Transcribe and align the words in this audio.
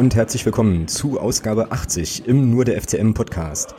Und 0.00 0.14
herzlich 0.14 0.46
willkommen 0.46 0.88
zu 0.88 1.20
Ausgabe 1.20 1.72
80 1.72 2.26
im 2.26 2.50
Nur 2.50 2.64
der 2.64 2.80
FCM 2.80 3.12
Podcast 3.12 3.74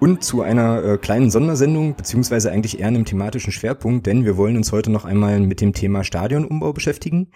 und 0.00 0.22
zu 0.22 0.42
einer 0.42 0.84
äh, 0.84 0.98
kleinen 0.98 1.30
Sondersendung, 1.30 1.94
beziehungsweise 1.94 2.52
eigentlich 2.52 2.80
eher 2.80 2.88
einem 2.88 3.06
thematischen 3.06 3.52
Schwerpunkt, 3.52 4.04
denn 4.04 4.26
wir 4.26 4.36
wollen 4.36 4.58
uns 4.58 4.70
heute 4.70 4.90
noch 4.90 5.06
einmal 5.06 5.40
mit 5.40 5.62
dem 5.62 5.72
Thema 5.72 6.04
Stadionumbau 6.04 6.74
beschäftigen. 6.74 7.28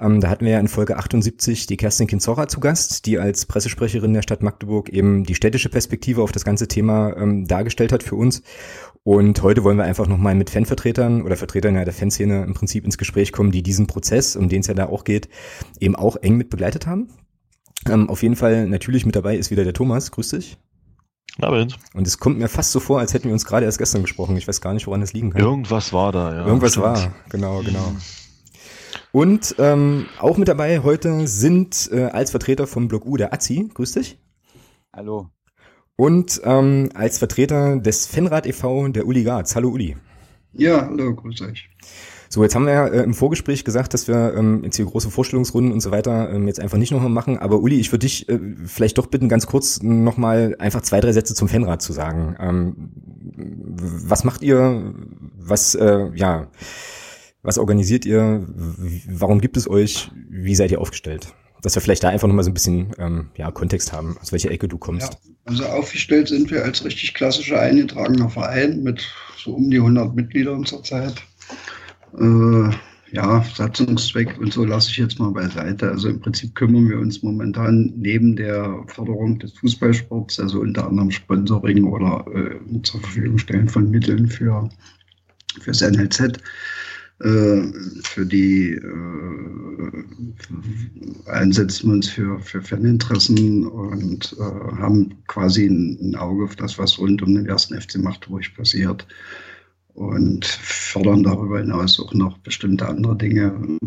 Ähm, 0.00 0.22
da 0.22 0.30
hatten 0.30 0.46
wir 0.46 0.52
ja 0.52 0.60
in 0.60 0.68
Folge 0.68 0.96
78 0.96 1.66
die 1.66 1.76
Kerstin 1.76 2.06
Kinzorra 2.06 2.48
zu 2.48 2.58
Gast, 2.58 3.04
die 3.04 3.18
als 3.18 3.44
Pressesprecherin 3.44 4.14
der 4.14 4.22
Stadt 4.22 4.42
Magdeburg 4.42 4.88
eben 4.88 5.24
die 5.24 5.34
städtische 5.34 5.68
Perspektive 5.68 6.22
auf 6.22 6.32
das 6.32 6.46
ganze 6.46 6.68
Thema 6.68 7.14
ähm, 7.18 7.46
dargestellt 7.46 7.92
hat 7.92 8.02
für 8.02 8.16
uns. 8.16 8.40
Und 9.02 9.42
heute 9.42 9.62
wollen 9.62 9.76
wir 9.76 9.84
einfach 9.84 10.06
nochmal 10.06 10.34
mit 10.34 10.48
Fanvertretern 10.48 11.20
oder 11.20 11.36
Vertretern 11.36 11.74
der 11.74 11.92
Fanszene 11.92 12.44
im 12.44 12.54
Prinzip 12.54 12.86
ins 12.86 12.96
Gespräch 12.96 13.30
kommen, 13.30 13.50
die 13.50 13.62
diesen 13.62 13.86
Prozess, 13.86 14.36
um 14.36 14.48
den 14.48 14.60
es 14.60 14.68
ja 14.68 14.72
da 14.72 14.86
auch 14.86 15.04
geht, 15.04 15.28
eben 15.80 15.96
auch 15.96 16.16
eng 16.16 16.38
mit 16.38 16.48
begleitet 16.48 16.86
haben. 16.86 17.10
Ähm, 17.88 18.08
auf 18.08 18.22
jeden 18.22 18.36
Fall 18.36 18.66
natürlich 18.66 19.04
mit 19.06 19.16
dabei 19.16 19.36
ist 19.36 19.50
wieder 19.50 19.64
der 19.64 19.74
Thomas. 19.74 20.10
Grüß 20.10 20.30
dich. 20.30 20.58
Abend. 21.40 21.76
Und 21.94 22.06
es 22.06 22.18
kommt 22.18 22.38
mir 22.38 22.48
fast 22.48 22.72
so 22.72 22.80
vor, 22.80 23.00
als 23.00 23.12
hätten 23.12 23.24
wir 23.24 23.32
uns 23.32 23.44
gerade 23.44 23.66
erst 23.66 23.78
gestern 23.78 24.02
gesprochen. 24.02 24.36
Ich 24.36 24.46
weiß 24.46 24.60
gar 24.60 24.72
nicht, 24.72 24.86
woran 24.86 25.00
das 25.00 25.12
liegen 25.12 25.30
kann. 25.30 25.40
Irgendwas 25.40 25.92
war 25.92 26.12
da, 26.12 26.34
ja. 26.34 26.46
Irgendwas 26.46 26.72
stimmt. 26.72 26.86
war, 26.86 27.14
genau, 27.28 27.62
genau. 27.62 27.92
Und 29.10 29.54
ähm, 29.58 30.06
auch 30.18 30.36
mit 30.36 30.48
dabei 30.48 30.80
heute 30.80 31.26
sind 31.26 31.88
äh, 31.92 32.04
als 32.04 32.30
Vertreter 32.30 32.66
vom 32.66 32.88
Blog 32.88 33.04
U 33.06 33.16
der 33.16 33.32
Azi. 33.32 33.68
Grüß 33.72 33.92
dich. 33.92 34.18
Hallo. 34.92 35.28
Und 35.96 36.40
ähm, 36.44 36.90
als 36.94 37.18
Vertreter 37.18 37.78
des 37.78 38.06
Fanrad 38.06 38.46
e.V. 38.46 38.88
der 38.88 39.06
Uli 39.06 39.22
Garz. 39.24 39.54
Hallo 39.54 39.70
Uli. 39.70 39.96
Ja, 40.52 40.86
hallo, 40.86 41.14
grüß 41.14 41.42
euch. 41.42 41.68
So, 42.34 42.42
jetzt 42.42 42.56
haben 42.56 42.66
wir 42.66 42.72
ja 42.72 42.88
äh, 42.88 43.04
im 43.04 43.14
Vorgespräch 43.14 43.64
gesagt, 43.64 43.94
dass 43.94 44.08
wir 44.08 44.34
ähm, 44.36 44.64
jetzt 44.64 44.74
hier 44.74 44.86
große 44.86 45.08
Vorstellungsrunden 45.08 45.72
und 45.72 45.78
so 45.78 45.92
weiter 45.92 46.30
ähm, 46.32 46.48
jetzt 46.48 46.58
einfach 46.58 46.78
nicht 46.78 46.90
nochmal 46.90 47.08
machen. 47.08 47.38
Aber 47.38 47.60
Uli, 47.60 47.78
ich 47.78 47.92
würde 47.92 48.06
dich 48.06 48.28
äh, 48.28 48.40
vielleicht 48.66 48.98
doch 48.98 49.06
bitten, 49.06 49.28
ganz 49.28 49.46
kurz 49.46 49.84
nochmal 49.84 50.56
einfach 50.58 50.80
zwei, 50.80 50.98
drei 50.98 51.12
Sätze 51.12 51.36
zum 51.36 51.46
Fanrat 51.46 51.80
zu 51.80 51.92
sagen. 51.92 52.34
Ähm, 52.40 52.90
was 53.36 54.24
macht 54.24 54.42
ihr? 54.42 54.94
Was, 55.38 55.76
äh, 55.76 56.10
ja, 56.16 56.48
was 57.44 57.56
organisiert 57.56 58.04
ihr? 58.04 58.44
Warum 59.06 59.40
gibt 59.40 59.56
es 59.56 59.70
euch? 59.70 60.10
Wie 60.28 60.56
seid 60.56 60.72
ihr 60.72 60.80
aufgestellt? 60.80 61.28
Dass 61.62 61.76
wir 61.76 61.82
vielleicht 61.82 62.02
da 62.02 62.08
einfach 62.08 62.26
nochmal 62.26 62.42
so 62.42 62.50
ein 62.50 62.54
bisschen 62.54 62.96
ähm, 62.98 63.28
ja, 63.36 63.52
Kontext 63.52 63.92
haben, 63.92 64.16
aus 64.20 64.32
welcher 64.32 64.50
Ecke 64.50 64.66
du 64.66 64.76
kommst. 64.76 65.12
Ja, 65.12 65.18
also 65.44 65.66
aufgestellt 65.66 66.26
sind 66.26 66.50
wir 66.50 66.64
als 66.64 66.84
richtig 66.84 67.14
klassischer 67.14 67.60
eingetragener 67.60 68.28
Verein 68.28 68.82
mit 68.82 69.06
so 69.36 69.52
um 69.52 69.70
die 69.70 69.76
100 69.76 70.16
Mitgliedern 70.16 70.64
zurzeit. 70.64 71.14
Äh, 72.18 72.70
ja, 73.14 73.44
Satzungszweck 73.54 74.38
und 74.40 74.52
so 74.52 74.64
lasse 74.64 74.90
ich 74.90 74.96
jetzt 74.96 75.20
mal 75.20 75.30
beiseite. 75.30 75.88
Also 75.88 76.08
im 76.08 76.20
Prinzip 76.20 76.54
kümmern 76.56 76.88
wir 76.88 76.98
uns 76.98 77.22
momentan 77.22 77.92
neben 77.96 78.34
der 78.34 78.82
Förderung 78.88 79.38
des 79.38 79.52
Fußballsports, 79.52 80.40
also 80.40 80.60
unter 80.60 80.88
anderem 80.88 81.12
Sponsoring 81.12 81.84
oder 81.84 82.24
äh, 82.34 82.82
zur 82.82 83.00
Verfügung 83.00 83.38
stellen 83.38 83.68
von 83.68 83.88
Mitteln 83.90 84.26
für 84.26 84.68
fürs 85.60 85.80
NLZ, 85.80 86.40
äh, 87.20 87.62
für 88.02 88.26
die 88.26 88.70
äh, 88.70 89.92
einsetzen 91.30 91.88
wir 91.88 91.94
uns 91.94 92.08
für, 92.08 92.40
für 92.40 92.60
Faninteressen 92.60 93.68
und 93.68 94.36
äh, 94.40 94.42
haben 94.42 95.14
quasi 95.28 95.66
ein, 95.66 95.96
ein 96.02 96.16
Auge 96.16 96.42
auf 96.44 96.56
das, 96.56 96.76
was 96.78 96.98
rund 96.98 97.22
um 97.22 97.32
den 97.36 97.46
ersten 97.46 97.80
FC 97.80 97.98
Magdeburg 97.98 98.52
passiert 98.56 99.06
und 99.94 100.44
fördern 100.44 101.22
darüber 101.22 101.60
hinaus 101.60 102.00
auch 102.00 102.12
noch 102.14 102.38
bestimmte 102.38 102.86
andere 102.86 103.16
Dinge, 103.16 103.78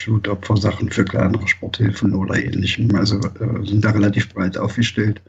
Flutopfersachen 0.00 0.90
für 0.90 1.04
kleinere 1.04 1.48
Sporthilfen 1.48 2.14
oder 2.14 2.36
ähnlichem. 2.36 2.94
Also 2.94 3.18
äh, 3.18 3.66
sind 3.66 3.84
da 3.84 3.90
relativ 3.90 4.32
breit 4.32 4.58
aufgestellt 4.58 5.20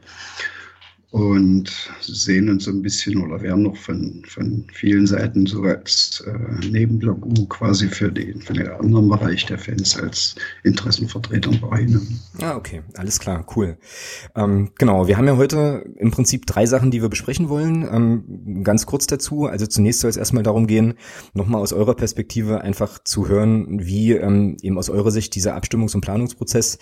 und 1.10 1.70
sehen 2.02 2.50
uns 2.50 2.64
so 2.64 2.70
ein 2.70 2.82
bisschen 2.82 3.22
oder 3.22 3.40
werden 3.40 3.62
noch 3.62 3.76
von, 3.76 4.22
von 4.28 4.66
vielen 4.74 5.06
Seiten 5.06 5.46
so 5.46 5.62
als 5.62 6.22
äh, 6.26 6.66
Nebenblock 6.68 7.24
U 7.24 7.46
quasi 7.46 7.88
für 7.88 8.12
den, 8.12 8.42
für 8.42 8.52
den 8.52 8.68
anderen 8.68 9.08
Bereich 9.08 9.46
der 9.46 9.58
Fans 9.58 9.98
als 9.98 10.34
Interessenvertreter 10.64 11.50
wahrnehmen. 11.62 12.20
Ah, 12.42 12.56
okay, 12.56 12.82
alles 12.94 13.18
klar, 13.18 13.46
cool. 13.56 13.78
Ähm, 14.36 14.70
genau, 14.76 15.08
wir 15.08 15.16
haben 15.16 15.26
ja 15.26 15.38
heute 15.38 15.90
im 15.96 16.10
Prinzip 16.10 16.44
drei 16.44 16.66
Sachen, 16.66 16.90
die 16.90 17.00
wir 17.00 17.08
besprechen 17.08 17.48
wollen. 17.48 17.88
Ähm, 17.90 18.62
ganz 18.62 18.84
kurz 18.84 19.06
dazu, 19.06 19.46
also 19.46 19.66
zunächst 19.66 20.00
soll 20.00 20.10
es 20.10 20.18
erstmal 20.18 20.42
darum 20.42 20.66
gehen, 20.66 20.92
nochmal 21.32 21.62
aus 21.62 21.72
eurer 21.72 21.94
Perspektive 21.94 22.60
einfach 22.60 22.98
zu 23.02 23.28
hören, 23.28 23.80
wie 23.80 24.12
ähm, 24.12 24.58
eben 24.60 24.76
aus 24.76 24.90
eurer 24.90 25.10
Sicht 25.10 25.34
dieser 25.34 25.56
Abstimmungs- 25.56 25.94
und 25.94 26.02
Planungsprozess 26.02 26.78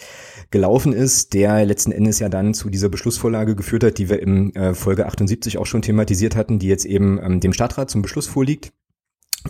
gelaufen 0.50 0.92
ist, 0.92 1.32
der 1.32 1.64
letzten 1.64 1.92
Endes 1.92 2.18
ja 2.18 2.28
dann 2.28 2.54
zu 2.54 2.70
dieser 2.70 2.88
Beschlussvorlage 2.88 3.54
geführt 3.54 3.84
hat, 3.84 3.98
die 3.98 4.08
wir 4.08 4.15
wir 4.16 4.22
im 4.22 4.52
äh, 4.54 4.74
Folge 4.74 5.06
78 5.06 5.58
auch 5.58 5.66
schon 5.66 5.82
thematisiert 5.82 6.36
hatten, 6.36 6.58
die 6.58 6.68
jetzt 6.68 6.84
eben 6.84 7.20
ähm, 7.22 7.40
dem 7.40 7.52
Stadtrat 7.52 7.90
zum 7.90 8.02
Beschluss 8.02 8.26
vorliegt. 8.26 8.72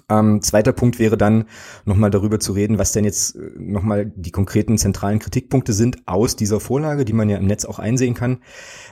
Ähm, 0.09 0.43
zweiter 0.43 0.73
Punkt 0.73 0.99
wäre 0.99 1.17
dann 1.17 1.47
nochmal 1.85 2.11
darüber 2.11 2.41
zu 2.41 2.53
reden, 2.53 2.79
was 2.79 2.93
denn 2.93 3.05
jetzt 3.05 3.37
äh, 3.37 3.51
nochmal 3.59 4.07
die 4.15 4.31
konkreten 4.31 4.79
zentralen 4.79 5.19
Kritikpunkte 5.19 5.73
sind 5.73 5.99
aus 6.07 6.37
dieser 6.37 6.61
Vorlage, 6.61 7.05
die 7.05 7.13
man 7.13 7.29
ja 7.29 7.39
im 7.39 7.47
Netz 7.47 7.65
auch 7.65 7.79
einsehen 7.79 8.15
kann. 8.15 8.39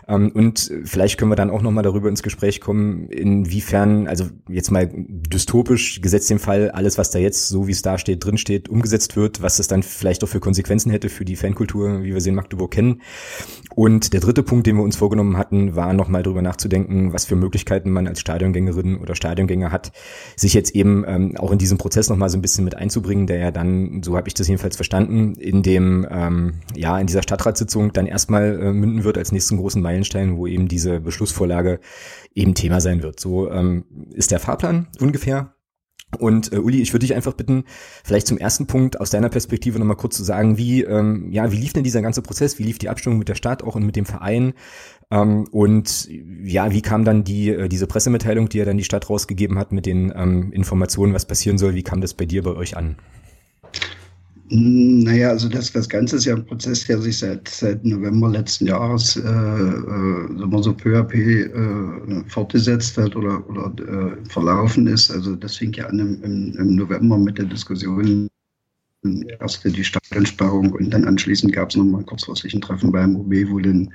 Ähm, 0.09 0.31
und 0.33 0.71
vielleicht 0.85 1.19
können 1.19 1.31
wir 1.31 1.37
dann 1.37 1.51
auch 1.51 1.63
nochmal 1.63 1.85
darüber 1.85 2.09
ins 2.09 2.23
Gespräch 2.23 2.61
kommen, 2.61 3.09
inwiefern, 3.09 4.09
also 4.09 4.27
jetzt 4.49 4.71
mal 4.71 4.91
dystopisch, 4.95 6.01
gesetzt 6.01 6.31
dem 6.31 6.39
Fall, 6.39 6.71
alles, 6.71 6.99
was 6.99 7.11
da 7.11 7.19
jetzt, 7.19 7.49
so 7.49 7.67
wie 7.67 7.73
es 7.73 7.83
da 7.83 7.99
steht, 7.99 8.25
drin 8.25 8.39
steht, 8.39 8.69
umgesetzt 8.69 9.17
wird, 9.17 9.43
was 9.43 9.57
das 9.57 9.69
dann 9.69 9.83
vielleicht 9.83 10.23
auch 10.25 10.29
für 10.29 10.41
Konsequenzen 10.41 10.91
hätte 10.91 11.09
für 11.09 11.25
die 11.25 11.37
Fankultur, 11.37 12.03
wie 12.03 12.13
wir 12.13 12.21
sie 12.21 12.31
in 12.31 12.35
Magdeburg 12.35 12.71
kennen. 12.71 13.03
Und 13.75 14.13
der 14.13 14.21
dritte 14.21 14.43
Punkt, 14.43 14.67
den 14.67 14.77
wir 14.77 14.83
uns 14.83 14.97
vorgenommen 14.97 15.37
hatten, 15.37 15.75
war 15.75 15.93
nochmal 15.93 16.23
darüber 16.23 16.43
nachzudenken, 16.43 17.13
was 17.13 17.25
für 17.25 17.37
Möglichkeiten 17.37 17.91
man 17.91 18.07
als 18.07 18.21
Stadiongängerin 18.21 18.99
oder 18.99 19.15
Stadiongänger 19.15 19.73
hat, 19.73 19.93
sich 20.37 20.55
jetzt 20.55 20.75
eben 20.75 20.94
ähm, 21.09 21.37
auch 21.39 21.51
in 21.51 21.59
diesem 21.59 21.79
Prozess 21.79 22.09
nochmal 22.09 22.29
so 22.29 22.39
ein 22.39 22.43
bisschen 22.43 22.65
mit 22.65 22.77
einzubringen, 22.77 23.27
der 23.27 23.39
ja 23.39 23.51
dann, 23.51 24.03
so 24.05 24.17
habe 24.17 24.29
ich 24.29 24.35
das 24.35 24.47
jedenfalls 24.47 24.77
verstanden, 24.77 25.35
in 25.35 25.63
dem, 25.63 26.07
ähm, 26.11 26.61
ja, 26.77 26.99
in 26.99 27.09
dieser 27.09 27.23
Stadtratssitzung 27.23 27.93
dann 27.93 28.07
erstmal 28.07 28.61
äh, 28.61 28.73
münden 28.73 29.03
wird 29.03 29.19
als 29.19 29.33
nächsten 29.33 29.57
großen 29.57 29.83
Meilenstein, 29.83 30.37
wo 30.37 30.47
eben 30.47 30.69
diese 30.69 31.01
Beschlussvorlage 31.01 31.81
eben 32.35 32.55
Thema 32.55 32.81
sein 32.81 33.03
wird. 33.03 33.19
So 33.19 33.51
ähm, 33.51 33.85
ist 34.13 34.31
der 34.31 34.39
Fahrplan 34.39 34.87
ungefähr. 35.01 35.55
Und 36.19 36.53
äh, 36.53 36.59
Uli, 36.59 36.81
ich 36.81 36.93
würde 36.93 37.07
dich 37.07 37.15
einfach 37.15 37.35
bitten, 37.35 37.65
vielleicht 38.05 38.27
zum 38.27 38.39
ersten 38.39 38.67
Punkt 38.67 39.01
aus 39.01 39.11
deiner 39.11 39.29
Perspektive 39.29 39.79
nochmal 39.79 39.97
kurz 39.97 40.17
zu 40.17 40.25
sagen, 40.25 40.59
wie, 40.59 40.83
ähm, 40.83 41.31
ja, 41.31 41.51
wie 41.53 41.57
lief 41.57 41.73
denn 41.73 41.85
dieser 41.85 42.03
ganze 42.03 42.23
Prozess? 42.23 42.59
Wie 42.59 42.63
lief 42.63 42.79
die 42.79 42.89
Abstimmung 42.89 43.19
mit 43.19 43.29
der 43.29 43.35
Stadt 43.35 43.63
auch 43.63 43.75
und 43.75 43.87
mit 43.87 43.97
dem 43.97 44.07
Verein? 44.07 44.55
Ähm, 45.11 45.45
und 45.51 46.09
ja, 46.43 46.73
wie 46.73 46.83
kam 46.83 47.05
dann 47.05 47.25
die, 47.25 47.51
äh, 47.51 47.69
diese 47.69 47.87
Pressemitteilung, 47.87 48.49
die 48.49 48.59
ja 48.59 48.65
dann 48.65 48.77
die 48.77 48.85
Stadt 48.85 49.09
rausgegeben 49.09 49.59
hat 49.59 49.73
mit 49.73 49.87
den 49.87 50.13
ähm, 50.17 50.53
Informationen, 50.53 51.15
was 51.15 51.27
passieren 51.27 51.59
soll? 51.59 51.75
Wie 51.75 51.83
kam 51.83 52.01
das 52.01 52.15
bei 52.15 52.27
dir, 52.27 52.43
bei 52.43 52.55
euch 52.55 52.77
an? 52.77 52.97
Naja, 54.51 55.31
also 55.31 55.49
das, 55.49 55.73
das 55.73 55.89
Ganze 55.89 56.17
ist 56.17 56.27
ja 56.27 56.35
ein 56.35 56.45
Prozess, 56.45 56.87
der 56.87 57.01
sich 57.01 57.19
seit, 57.19 57.49
seit 57.49 57.83
November 57.85 58.29
letzten 58.29 58.67
Jahres 58.67 59.17
äh, 59.17 59.21
äh, 59.23 60.63
so 60.63 60.75
peu 60.75 60.99
à 60.99 61.03
peu 61.03 61.47
äh, 61.47 62.29
fortgesetzt 62.29 62.99
hat 62.99 63.17
oder, 63.17 63.43
oder 63.49 63.73
äh, 63.83 64.29
verlaufen 64.29 64.87
ist. 64.87 65.11
Also 65.11 65.35
das 65.35 65.57
fing 65.57 65.73
ja 65.73 65.87
an 65.87 65.99
im, 65.99 66.23
im, 66.23 66.57
im 66.59 66.77
November 66.77 67.17
mit 67.17 67.39
der 67.39 67.47
Diskussion 67.47 68.29
erst 69.41 69.65
die 69.65 69.85
Stadtensperrung 69.85 70.73
und 70.73 70.91
dann 70.91 71.05
anschließend 71.05 71.53
gab 71.53 71.71
es 71.71 71.77
nochmal 71.77 72.05
kurzfristig 72.05 72.55
ein 72.55 72.61
Treffen 72.61 72.93
beim 72.93 73.17
OB, 73.17 73.33
wo 73.51 73.59
dann 73.59 73.93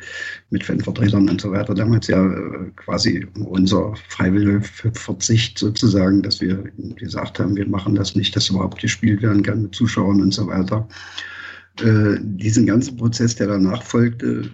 mit 0.50 0.64
Fanvertretern 0.64 1.30
und 1.30 1.42
so 1.42 1.52
weiter 1.52 1.74
damals 1.74 2.08
ja 2.08 2.26
äh, 2.26 2.72
quasi 2.76 3.26
unser 3.36 3.96
freiwilliger 4.10 4.62
Verzicht 4.94 5.58
sozusagen, 5.58 6.22
dass 6.22 6.42
wir 6.42 6.64
gesagt 6.96 7.40
haben, 7.40 7.56
wir 7.56 7.68
machen 7.68 7.96
das 7.96 8.16
nicht, 8.16 8.36
dass 8.36 8.50
überhaupt 8.50 8.80
gespielt 8.80 9.22
werden 9.22 9.44
kann 9.44 9.64
mit 9.64 9.76
Zuschauern 9.76 10.22
und 10.22 10.34
so 10.34 10.48
weiter. 10.48 10.88
Äh, 11.82 12.18
diesen 12.22 12.66
ganzen 12.66 12.98
Prozess, 12.98 13.36
der 13.36 13.48
danach 13.48 13.84
folgte, 13.84 14.50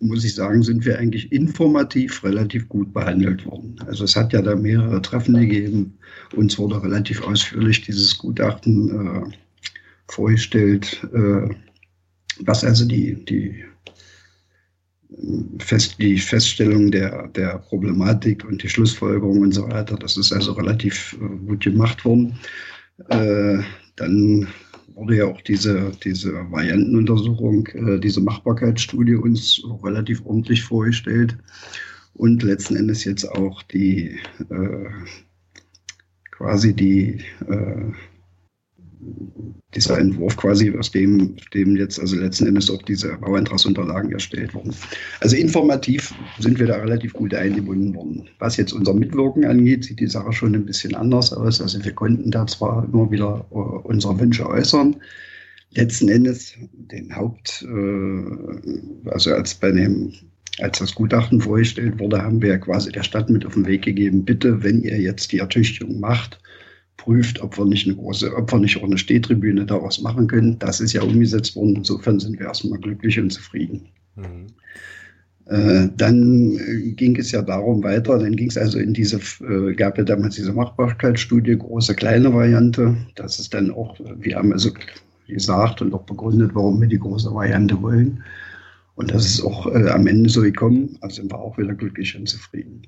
muss 0.00 0.24
ich 0.24 0.34
sagen, 0.34 0.62
sind 0.62 0.84
wir 0.84 0.98
eigentlich 0.98 1.32
informativ 1.32 2.22
relativ 2.24 2.68
gut 2.68 2.92
behandelt 2.92 3.46
worden. 3.46 3.76
Also 3.86 4.04
es 4.04 4.16
hat 4.16 4.32
ja 4.32 4.42
da 4.42 4.54
mehrere 4.54 5.00
Treffen 5.00 5.34
gegeben. 5.34 5.98
Uns 6.34 6.58
wurde 6.58 6.82
relativ 6.82 7.22
ausführlich 7.22 7.82
dieses 7.82 8.18
Gutachten 8.18 8.90
äh, 8.90 9.43
vorgestellt, 10.08 11.06
äh, 11.12 11.48
was 12.40 12.64
also 12.64 12.86
die, 12.86 13.24
die, 13.24 13.64
Fest, 15.58 15.96
die 16.00 16.18
Feststellung 16.18 16.90
der, 16.90 17.28
der 17.28 17.58
Problematik 17.58 18.44
und 18.44 18.62
die 18.62 18.68
Schlussfolgerung 18.68 19.40
und 19.40 19.52
so 19.52 19.68
weiter, 19.68 19.96
das 19.96 20.16
ist 20.16 20.32
also 20.32 20.52
relativ 20.52 21.16
äh, 21.20 21.46
gut 21.46 21.62
gemacht 21.62 22.04
worden. 22.04 22.38
Äh, 23.08 23.58
dann 23.96 24.48
wurde 24.94 25.16
ja 25.16 25.26
auch 25.26 25.40
diese, 25.40 25.92
diese 26.04 26.32
Variantenuntersuchung, 26.50 27.68
diese 28.00 28.20
Machbarkeitsstudie 28.20 29.16
uns 29.16 29.60
relativ 29.82 30.24
ordentlich 30.24 30.62
vorgestellt 30.62 31.36
und 32.14 32.42
letzten 32.42 32.76
Endes 32.76 33.04
jetzt 33.04 33.24
auch 33.24 33.62
die 33.64 34.18
äh, 34.50 34.90
quasi 36.30 36.74
die 36.74 37.20
äh, 37.48 37.92
dieser 39.74 39.98
Entwurf 39.98 40.36
quasi, 40.36 40.72
aus 40.76 40.90
dem, 40.90 41.36
dem 41.52 41.76
jetzt 41.76 41.98
also 41.98 42.16
letzten 42.16 42.46
Endes 42.46 42.70
auch 42.70 42.82
diese 42.82 43.16
Bauantragsunterlagen 43.18 44.12
erstellt 44.12 44.54
wurden. 44.54 44.74
Also 45.20 45.36
informativ 45.36 46.14
sind 46.38 46.58
wir 46.58 46.66
da 46.66 46.76
relativ 46.76 47.12
gut 47.12 47.34
eingebunden 47.34 47.94
worden. 47.94 48.28
Was 48.38 48.56
jetzt 48.56 48.72
unser 48.72 48.94
Mitwirken 48.94 49.44
angeht, 49.44 49.84
sieht 49.84 50.00
die 50.00 50.06
Sache 50.06 50.32
schon 50.32 50.54
ein 50.54 50.66
bisschen 50.66 50.94
anders 50.94 51.32
aus. 51.32 51.60
Also 51.60 51.84
wir 51.84 51.92
konnten 51.92 52.30
da 52.30 52.46
zwar 52.46 52.84
immer 52.84 53.10
wieder 53.10 53.44
äh, 53.50 53.54
unsere 53.54 54.18
Wünsche 54.18 54.48
äußern, 54.48 54.96
letzten 55.72 56.08
Endes 56.08 56.54
den 56.72 57.14
Haupt, 57.14 57.66
äh, 57.68 59.10
also 59.10 59.34
als 59.34 59.54
bei 59.54 59.72
dem 59.72 60.12
als 60.60 60.78
das 60.78 60.94
Gutachten 60.94 61.40
vorgestellt 61.40 61.98
wurde, 61.98 62.22
haben 62.22 62.40
wir 62.40 62.50
ja 62.50 62.58
quasi 62.58 62.92
der 62.92 63.02
Stadt 63.02 63.28
mit 63.28 63.44
auf 63.44 63.54
den 63.54 63.66
Weg 63.66 63.82
gegeben, 63.82 64.24
bitte, 64.24 64.62
wenn 64.62 64.82
ihr 64.82 65.00
jetzt 65.00 65.32
die 65.32 65.38
Ertüchtigung 65.38 65.98
macht, 65.98 66.38
prüft, 66.96 67.40
ob 67.42 67.58
wir 67.58 67.64
nicht 67.64 67.86
eine 67.86 67.96
große, 67.96 68.34
ob 68.34 68.52
wir 68.52 68.58
nicht 68.58 68.76
auch 68.76 68.84
eine 68.84 68.98
Stehtribüne 68.98 69.66
daraus 69.66 70.00
machen 70.00 70.26
können. 70.26 70.58
Das 70.58 70.80
ist 70.80 70.92
ja 70.92 71.02
umgesetzt 71.02 71.56
worden. 71.56 71.76
Insofern 71.76 72.20
sind 72.20 72.38
wir 72.38 72.46
erstmal 72.46 72.78
glücklich 72.78 73.18
und 73.18 73.30
zufrieden. 73.30 73.88
Mhm. 74.16 74.46
Äh, 75.46 75.88
dann 75.96 76.52
äh, 76.52 76.92
ging 76.92 77.16
es 77.16 77.30
ja 77.30 77.42
darum 77.42 77.82
weiter, 77.82 78.18
dann 78.18 78.34
ging 78.34 78.48
es 78.48 78.56
also 78.56 78.78
in 78.78 78.94
diese, 78.94 79.20
äh, 79.46 79.74
gab 79.74 79.98
ja 79.98 80.04
damals 80.04 80.36
diese 80.36 80.52
Machbarkeitsstudie, 80.54 81.58
große, 81.58 81.94
kleine 81.94 82.32
Variante. 82.32 82.96
Das 83.16 83.38
ist 83.38 83.52
dann 83.52 83.70
auch, 83.70 83.98
wir 84.00 84.36
haben 84.36 84.52
also 84.52 84.70
gesagt 85.28 85.82
und 85.82 85.92
auch 85.92 86.04
begründet, 86.04 86.52
warum 86.54 86.80
wir 86.80 86.88
die 86.88 86.98
große 86.98 87.32
Variante 87.34 87.80
wollen. 87.82 88.22
Und 88.94 89.10
das 89.10 89.26
ist 89.26 89.42
auch 89.42 89.66
äh, 89.66 89.88
am 89.90 90.06
Ende 90.06 90.30
so 90.30 90.40
gekommen. 90.40 90.96
Also 91.02 91.16
sind 91.16 91.30
wir 91.30 91.38
auch 91.38 91.58
wieder 91.58 91.74
glücklich 91.74 92.16
und 92.16 92.28
zufrieden. 92.28 92.82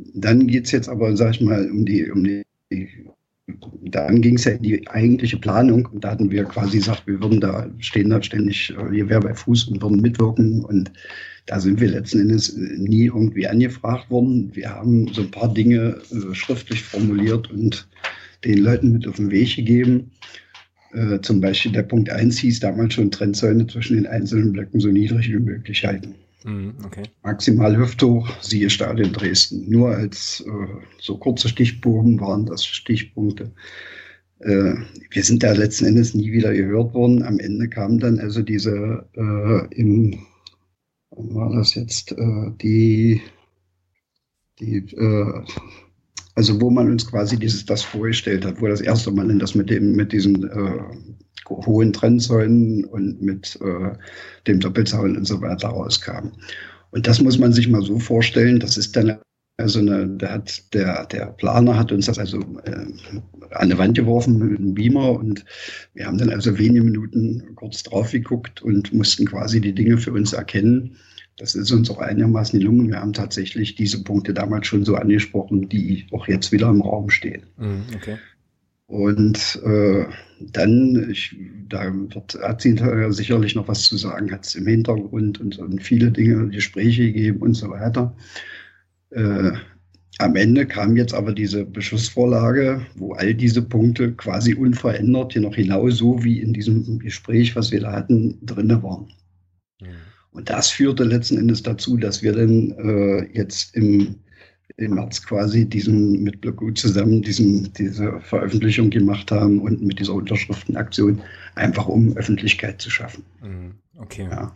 Äh, 0.00 0.10
dann 0.14 0.46
geht 0.46 0.66
es 0.66 0.72
jetzt 0.72 0.88
aber, 0.88 1.16
sag 1.16 1.34
ich 1.34 1.40
mal, 1.40 1.70
um 1.70 1.84
die, 1.84 2.10
um 2.10 2.24
die 2.24 2.42
dann 3.82 4.20
ging 4.22 4.36
es 4.36 4.44
ja 4.44 4.52
in 4.52 4.62
die 4.62 4.88
eigentliche 4.88 5.36
Planung 5.36 5.86
und 5.86 6.04
da 6.04 6.12
hatten 6.12 6.30
wir 6.30 6.44
quasi 6.44 6.78
gesagt, 6.78 7.06
wir 7.06 7.20
würden 7.20 7.40
da 7.40 7.68
stehen 7.78 8.10
da 8.10 8.22
ständig 8.22 8.70
äh, 8.70 8.96
Gewehr 8.96 9.20
bei 9.20 9.34
Fuß 9.34 9.64
und 9.64 9.82
würden 9.82 10.00
mitwirken 10.00 10.64
und 10.64 10.92
da 11.46 11.58
sind 11.58 11.80
wir 11.80 11.88
letzten 11.88 12.20
Endes 12.20 12.50
äh, 12.50 12.60
nie 12.78 13.06
irgendwie 13.06 13.46
angefragt 13.46 14.10
worden. 14.10 14.50
Wir 14.54 14.70
haben 14.70 15.08
so 15.08 15.22
ein 15.22 15.30
paar 15.30 15.52
Dinge 15.52 16.00
äh, 16.10 16.34
schriftlich 16.34 16.82
formuliert 16.82 17.50
und 17.50 17.88
den 18.44 18.58
Leuten 18.58 18.92
mit 18.92 19.06
auf 19.08 19.16
den 19.16 19.30
Weg 19.30 19.56
gegeben. 19.56 20.12
Äh, 20.92 21.20
zum 21.20 21.40
Beispiel 21.40 21.72
der 21.72 21.82
Punkt 21.82 22.10
1 22.10 22.38
hieß 22.38 22.60
damals 22.60 22.94
schon 22.94 23.10
Trendzäune 23.10 23.66
zwischen 23.66 23.96
den 23.96 24.06
einzelnen 24.06 24.52
Blöcken 24.52 24.80
so 24.80 24.88
niedrig 24.88 25.28
wie 25.28 25.38
möglich 25.38 25.84
halten. 25.84 26.14
Mhm, 26.44 26.74
okay. 26.84 27.02
Maximal 27.22 27.76
hüfthoch, 27.76 28.28
siehe 28.40 28.70
Stadion 28.70 29.12
Dresden. 29.12 29.68
Nur 29.68 29.90
als 29.90 30.44
äh, 30.46 30.84
so 30.98 31.16
kurze 31.18 31.48
Stichproben 31.48 32.20
waren 32.20 32.46
das 32.46 32.64
Stichpunkte. 32.64 33.52
Äh, 34.40 34.74
wir 35.10 35.22
sind 35.22 35.42
da 35.42 35.52
letzten 35.52 35.86
Endes 35.86 36.14
nie 36.14 36.32
wieder 36.32 36.54
gehört 36.54 36.94
worden. 36.94 37.22
Am 37.22 37.38
Ende 37.38 37.68
kam 37.68 37.98
dann 37.98 38.18
also 38.18 38.42
diese 38.42 39.06
äh, 39.14 39.74
im, 39.74 40.26
war 41.10 41.54
das 41.54 41.74
jetzt, 41.74 42.12
äh, 42.12 42.50
die, 42.62 43.20
die 44.58 44.78
äh, 44.96 45.44
also 46.34 46.58
wo 46.60 46.70
man 46.70 46.90
uns 46.90 47.06
quasi 47.06 47.38
dieses 47.38 47.66
das 47.66 47.82
vorgestellt 47.82 48.46
hat, 48.46 48.62
wo 48.62 48.66
das 48.66 48.80
erste 48.80 49.10
Mal 49.10 49.36
das 49.38 49.54
mit 49.54 49.68
dem 49.68 49.92
mit 49.92 50.12
diesen 50.12 50.48
äh, 50.48 50.82
hohen 51.48 51.92
Trennzäunen 51.92 52.84
und 52.84 53.20
mit 53.20 53.58
äh, 53.62 53.92
dem 54.46 54.60
Doppelzaun 54.60 55.16
und 55.16 55.24
so 55.24 55.40
weiter 55.40 55.68
rauskam. 55.68 56.32
Und 56.90 57.06
das 57.06 57.20
muss 57.20 57.38
man 57.38 57.52
sich 57.52 57.68
mal 57.68 57.82
so 57.82 57.98
vorstellen, 57.98 58.58
das 58.58 58.76
ist 58.76 58.96
dann 58.96 59.18
also 59.60 59.78
eine, 59.78 60.08
der, 60.08 60.32
hat, 60.32 60.74
der, 60.74 61.06
der 61.06 61.26
Planer 61.26 61.76
hat 61.76 61.92
uns 61.92 62.06
das 62.06 62.18
also 62.18 62.40
äh, 62.64 62.86
an 63.50 63.68
die 63.68 63.78
Wand 63.78 63.96
geworfen 63.96 64.38
mit 64.38 64.58
einem 64.58 64.74
Beamer 64.74 65.12
und 65.12 65.44
wir 65.94 66.06
haben 66.06 66.18
dann 66.18 66.30
also 66.30 66.58
wenige 66.58 66.82
Minuten 66.82 67.54
kurz 67.56 67.82
drauf 67.82 68.10
geguckt 68.10 68.62
und 68.62 68.92
mussten 68.92 69.26
quasi 69.26 69.60
die 69.60 69.74
Dinge 69.74 69.98
für 69.98 70.12
uns 70.12 70.32
erkennen. 70.32 70.96
Das 71.36 71.54
ist 71.54 71.70
uns 71.72 71.90
auch 71.90 71.98
einigermaßen 71.98 72.58
gelungen. 72.58 72.88
Wir 72.88 73.00
haben 73.00 73.12
tatsächlich 73.12 73.74
diese 73.74 74.02
Punkte 74.02 74.34
damals 74.34 74.66
schon 74.66 74.84
so 74.84 74.94
angesprochen, 74.96 75.68
die 75.68 76.06
auch 76.12 76.26
jetzt 76.28 76.52
wieder 76.52 76.68
im 76.68 76.82
Raum 76.82 77.10
stehen. 77.10 77.42
Mhm, 77.58 77.82
okay. 77.94 78.16
Und 78.90 79.62
äh, 79.64 80.04
dann, 80.40 81.10
ich, 81.12 81.36
da 81.68 81.94
wird 81.94 82.34
Erzieher 82.34 83.12
sicherlich 83.12 83.54
noch 83.54 83.68
was 83.68 83.82
zu 83.82 83.96
sagen, 83.96 84.32
hat 84.32 84.44
es 84.44 84.56
im 84.56 84.66
Hintergrund 84.66 85.38
und, 85.40 85.60
und, 85.60 85.80
viele 85.80 86.10
Dinge, 86.10 86.48
Gespräche 86.48 87.12
gegeben 87.12 87.38
und 87.38 87.54
so 87.54 87.70
weiter. 87.70 88.12
Äh, 89.10 89.52
am 90.18 90.34
Ende 90.34 90.66
kam 90.66 90.96
jetzt 90.96 91.14
aber 91.14 91.32
diese 91.32 91.64
Beschlussvorlage, 91.64 92.84
wo 92.96 93.12
all 93.12 93.32
diese 93.32 93.62
Punkte 93.62 94.10
quasi 94.10 94.54
unverändert, 94.54 95.34
hier 95.34 95.42
noch 95.42 95.54
genau 95.54 95.88
so 95.90 96.24
wie 96.24 96.40
in 96.40 96.52
diesem 96.52 96.98
Gespräch, 96.98 97.54
was 97.54 97.70
wir 97.70 97.82
da 97.82 97.92
hatten, 97.92 98.44
drinne 98.44 98.82
waren. 98.82 99.06
Mhm. 99.80 99.86
Und 100.32 100.50
das 100.50 100.68
führte 100.68 101.04
letzten 101.04 101.38
Endes 101.38 101.62
dazu, 101.62 101.96
dass 101.96 102.24
wir 102.24 102.32
dann 102.32 102.72
äh, 102.72 103.38
jetzt 103.38 103.76
im, 103.76 104.16
im 104.80 104.94
März 104.94 105.24
quasi 105.24 105.64
diesen 105.64 106.22
mit 106.22 106.40
Blöcku 106.40 106.70
zusammen 106.72 107.22
diesen, 107.22 107.72
diese 107.74 108.20
Veröffentlichung 108.20 108.90
gemacht 108.90 109.30
haben 109.30 109.60
und 109.60 109.82
mit 109.82 109.98
dieser 109.98 110.14
Unterschriftenaktion 110.14 111.20
einfach 111.54 111.86
um 111.86 112.16
Öffentlichkeit 112.16 112.80
zu 112.80 112.90
schaffen. 112.90 113.24
Mhm. 113.42 113.74
Okay. 113.98 114.28
Ja. 114.30 114.54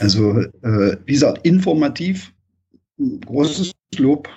Also 0.00 0.40
äh, 0.40 0.96
wie 1.06 1.12
gesagt, 1.12 1.46
informativ, 1.46 2.32
großes 2.98 3.72
Lob, 3.96 4.28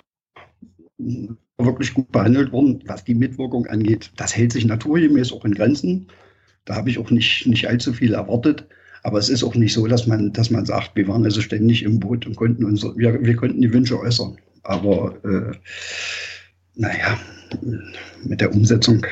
wirklich 1.58 1.94
gut 1.94 2.12
behandelt 2.12 2.52
worden, 2.52 2.84
was 2.86 3.04
die 3.04 3.16
Mitwirkung 3.16 3.66
angeht. 3.68 4.12
Das 4.18 4.36
hält 4.36 4.52
sich 4.52 4.66
naturgemäß 4.66 5.32
auch 5.32 5.46
in 5.46 5.56
Grenzen. 5.56 6.08
Da 6.66 6.76
habe 6.76 6.90
ich 6.90 7.00
auch 7.00 7.10
nicht, 7.10 7.48
nicht 7.48 7.68
allzu 7.68 7.94
viel 7.94 8.14
erwartet. 8.14 8.68
Aber 9.04 9.20
es 9.20 9.30
ist 9.30 9.44
auch 9.44 9.56
nicht 9.56 9.74
so, 9.74 9.88
dass 9.88 10.06
man, 10.08 10.34
dass 10.34 10.50
man 10.50 10.66
sagt, 10.66 10.96
wir 10.96 11.08
waren 11.08 11.24
also 11.24 11.42
ständig 11.42 11.84
im 11.84 12.00
Boot 12.00 12.26
und 12.26 12.36
konnten 12.36 12.66
unsere, 12.66 12.96
wir, 12.98 13.24
wir 13.24 13.36
konnten 13.36 13.62
die 13.62 13.74
Wünsche 13.74 14.00
äußern. 14.00 14.38
Aber 14.68 15.16
äh, 15.24 15.56
naja, 16.76 17.18
mit 18.24 18.42
der 18.42 18.54
Umsetzung, 18.54 19.06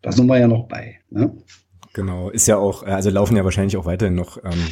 da 0.00 0.10
sind 0.10 0.26
wir 0.26 0.38
ja 0.38 0.48
noch 0.48 0.66
bei. 0.66 0.98
Ne? 1.10 1.30
Genau, 1.92 2.30
ist 2.30 2.48
ja 2.48 2.56
auch, 2.56 2.82
also 2.82 3.10
laufen 3.10 3.36
ja 3.36 3.44
wahrscheinlich 3.44 3.76
auch 3.76 3.84
weiterhin 3.84 4.14
noch 4.14 4.38
ähm, 4.44 4.68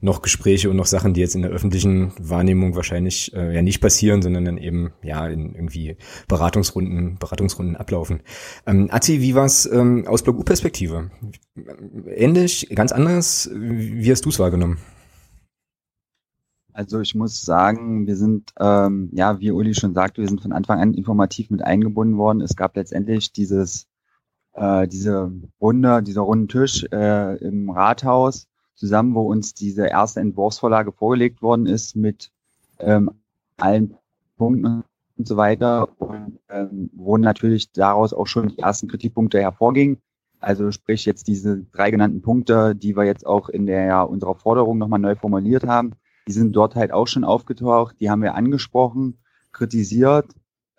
noch 0.00 0.20
Gespräche 0.20 0.68
und 0.68 0.76
noch 0.76 0.86
Sachen, 0.86 1.14
die 1.14 1.20
jetzt 1.20 1.36
in 1.36 1.42
der 1.42 1.52
öffentlichen 1.52 2.12
Wahrnehmung 2.18 2.74
wahrscheinlich 2.74 3.32
äh, 3.34 3.54
ja 3.54 3.62
nicht 3.62 3.80
passieren, 3.80 4.20
sondern 4.20 4.44
dann 4.46 4.58
eben 4.58 4.92
ja 5.02 5.28
in 5.28 5.54
irgendwie 5.54 5.96
Beratungsrunden, 6.26 7.18
Beratungsrunden 7.18 7.76
ablaufen. 7.76 8.20
Ähm, 8.66 8.88
Ati, 8.90 9.20
wie 9.20 9.34
war's 9.34 9.64
ähm, 9.66 10.06
aus 10.08 10.22
Blog 10.22 10.38
U-Perspektive? 10.38 11.10
Ähnlich, 12.16 12.68
ganz 12.74 12.90
anders? 12.90 13.48
Wie 13.54 14.10
hast 14.10 14.24
du 14.24 14.30
es 14.30 14.40
wahrgenommen? 14.40 14.78
Also 16.72 17.00
ich 17.00 17.14
muss 17.14 17.42
sagen, 17.42 18.06
wir 18.06 18.16
sind, 18.16 18.52
ähm, 18.58 19.10
ja, 19.12 19.38
wie 19.40 19.50
Uli 19.50 19.74
schon 19.74 19.94
sagte, 19.94 20.22
wir 20.22 20.28
sind 20.28 20.40
von 20.40 20.52
Anfang 20.52 20.80
an 20.80 20.94
informativ 20.94 21.50
mit 21.50 21.62
eingebunden 21.62 22.16
worden. 22.16 22.40
Es 22.40 22.56
gab 22.56 22.76
letztendlich 22.76 23.32
dieses, 23.32 23.86
äh, 24.54 24.88
diese 24.88 25.30
Runde, 25.60 26.02
dieser 26.02 26.22
runden 26.22 26.48
Tisch 26.48 26.86
äh, 26.90 27.36
im 27.38 27.68
Rathaus, 27.70 28.48
zusammen, 28.74 29.14
wo 29.14 29.22
uns 29.22 29.54
diese 29.54 29.86
erste 29.86 30.20
Entwurfsvorlage 30.20 30.92
vorgelegt 30.92 31.42
worden 31.42 31.66
ist 31.66 31.94
mit 31.94 32.32
ähm, 32.78 33.10
allen 33.58 33.96
Punkten 34.36 34.82
und 35.16 35.28
so 35.28 35.36
weiter 35.36 35.88
und 36.00 36.38
ähm, 36.48 36.90
wo 36.94 37.18
natürlich 37.18 37.70
daraus 37.72 38.12
auch 38.14 38.26
schon 38.26 38.48
die 38.48 38.58
ersten 38.58 38.88
Kritikpunkte 38.88 39.40
hervorgingen. 39.40 39.98
Also 40.40 40.72
sprich 40.72 41.04
jetzt 41.04 41.28
diese 41.28 41.62
drei 41.70 41.90
genannten 41.90 42.22
Punkte, 42.22 42.74
die 42.74 42.96
wir 42.96 43.04
jetzt 43.04 43.26
auch 43.26 43.48
in 43.48 43.66
der 43.66 44.08
unserer 44.08 44.34
Forderung 44.34 44.78
nochmal 44.78 44.98
neu 44.98 45.14
formuliert 45.14 45.64
haben, 45.64 45.92
die 46.26 46.32
sind 46.32 46.54
dort 46.54 46.74
halt 46.74 46.92
auch 46.92 47.06
schon 47.06 47.24
aufgetaucht, 47.24 47.96
die 48.00 48.10
haben 48.10 48.22
wir 48.22 48.34
angesprochen, 48.34 49.18
kritisiert, 49.52 50.26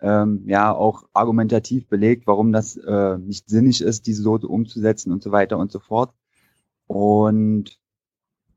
ähm, 0.00 0.42
ja 0.46 0.72
auch 0.72 1.04
argumentativ 1.12 1.88
belegt, 1.88 2.26
warum 2.26 2.52
das 2.52 2.76
äh, 2.76 3.18
nicht 3.18 3.48
sinnig 3.48 3.80
ist, 3.80 4.06
diese 4.06 4.22
so 4.22 4.34
umzusetzen 4.34 5.12
und 5.12 5.22
so 5.22 5.32
weiter 5.32 5.58
und 5.58 5.72
so 5.72 5.80
fort. 5.80 6.12
Und 6.86 7.78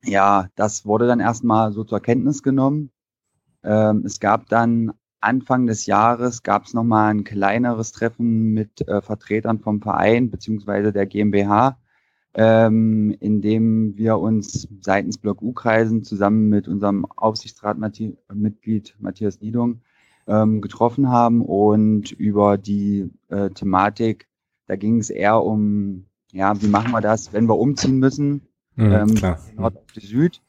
ja, 0.03 0.47
das 0.55 0.85
wurde 0.85 1.07
dann 1.07 1.19
erstmal 1.19 1.71
so 1.71 1.83
zur 1.83 2.01
Kenntnis 2.01 2.43
genommen. 2.43 2.91
Ähm, 3.63 4.03
es 4.05 4.19
gab 4.19 4.47
dann 4.49 4.93
Anfang 5.19 5.65
des 5.65 5.87
Jahres 5.87 6.43
gab 6.43 6.65
es 6.65 6.73
nochmal 6.73 7.11
ein 7.11 7.23
kleineres 7.23 7.91
Treffen 7.91 8.53
mit 8.53 8.87
äh, 8.87 9.01
Vertretern 9.01 9.59
vom 9.59 9.81
Verein 9.81 10.29
beziehungsweise 10.29 10.93
der 10.93 11.07
GmbH, 11.07 11.79
ähm, 12.37 13.13
in 13.19 13.41
dem 13.41 13.97
wir 13.97 14.17
uns 14.19 14.67
seitens 14.79 15.17
Block 15.17 15.41
U-Kreisen 15.41 16.03
zusammen 16.03 16.47
mit 16.47 16.69
unserem 16.69 17.05
Aufsichtsratmitglied 17.05 18.95
Matthias 18.99 19.41
Niedung 19.41 19.81
ähm, 20.27 20.61
getroffen 20.61 21.09
haben 21.09 21.41
und 21.41 22.11
über 22.13 22.57
die 22.57 23.09
äh, 23.27 23.49
Thematik, 23.49 24.27
da 24.67 24.77
ging 24.77 24.99
es 24.99 25.09
eher 25.09 25.43
um, 25.43 26.05
ja, 26.31 26.61
wie 26.61 26.67
machen 26.67 26.91
wir 26.91 27.01
das, 27.01 27.33
wenn 27.33 27.49
wir 27.49 27.57
umziehen 27.57 27.99
müssen, 27.99 28.47
Mhm, 28.77 28.91
ähm, 28.91 29.15
klar. 29.15 29.39
Nord 29.55 29.75
auf 29.75 29.83
Süd. 29.95 30.41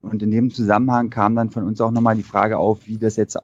Und 0.00 0.22
in 0.22 0.30
dem 0.30 0.50
Zusammenhang 0.50 1.10
kam 1.10 1.34
dann 1.34 1.50
von 1.50 1.64
uns 1.64 1.80
auch 1.80 1.90
nochmal 1.90 2.16
die 2.16 2.22
Frage 2.22 2.58
auf, 2.58 2.86
wie 2.86 2.98
das 2.98 3.16
jetzt 3.16 3.38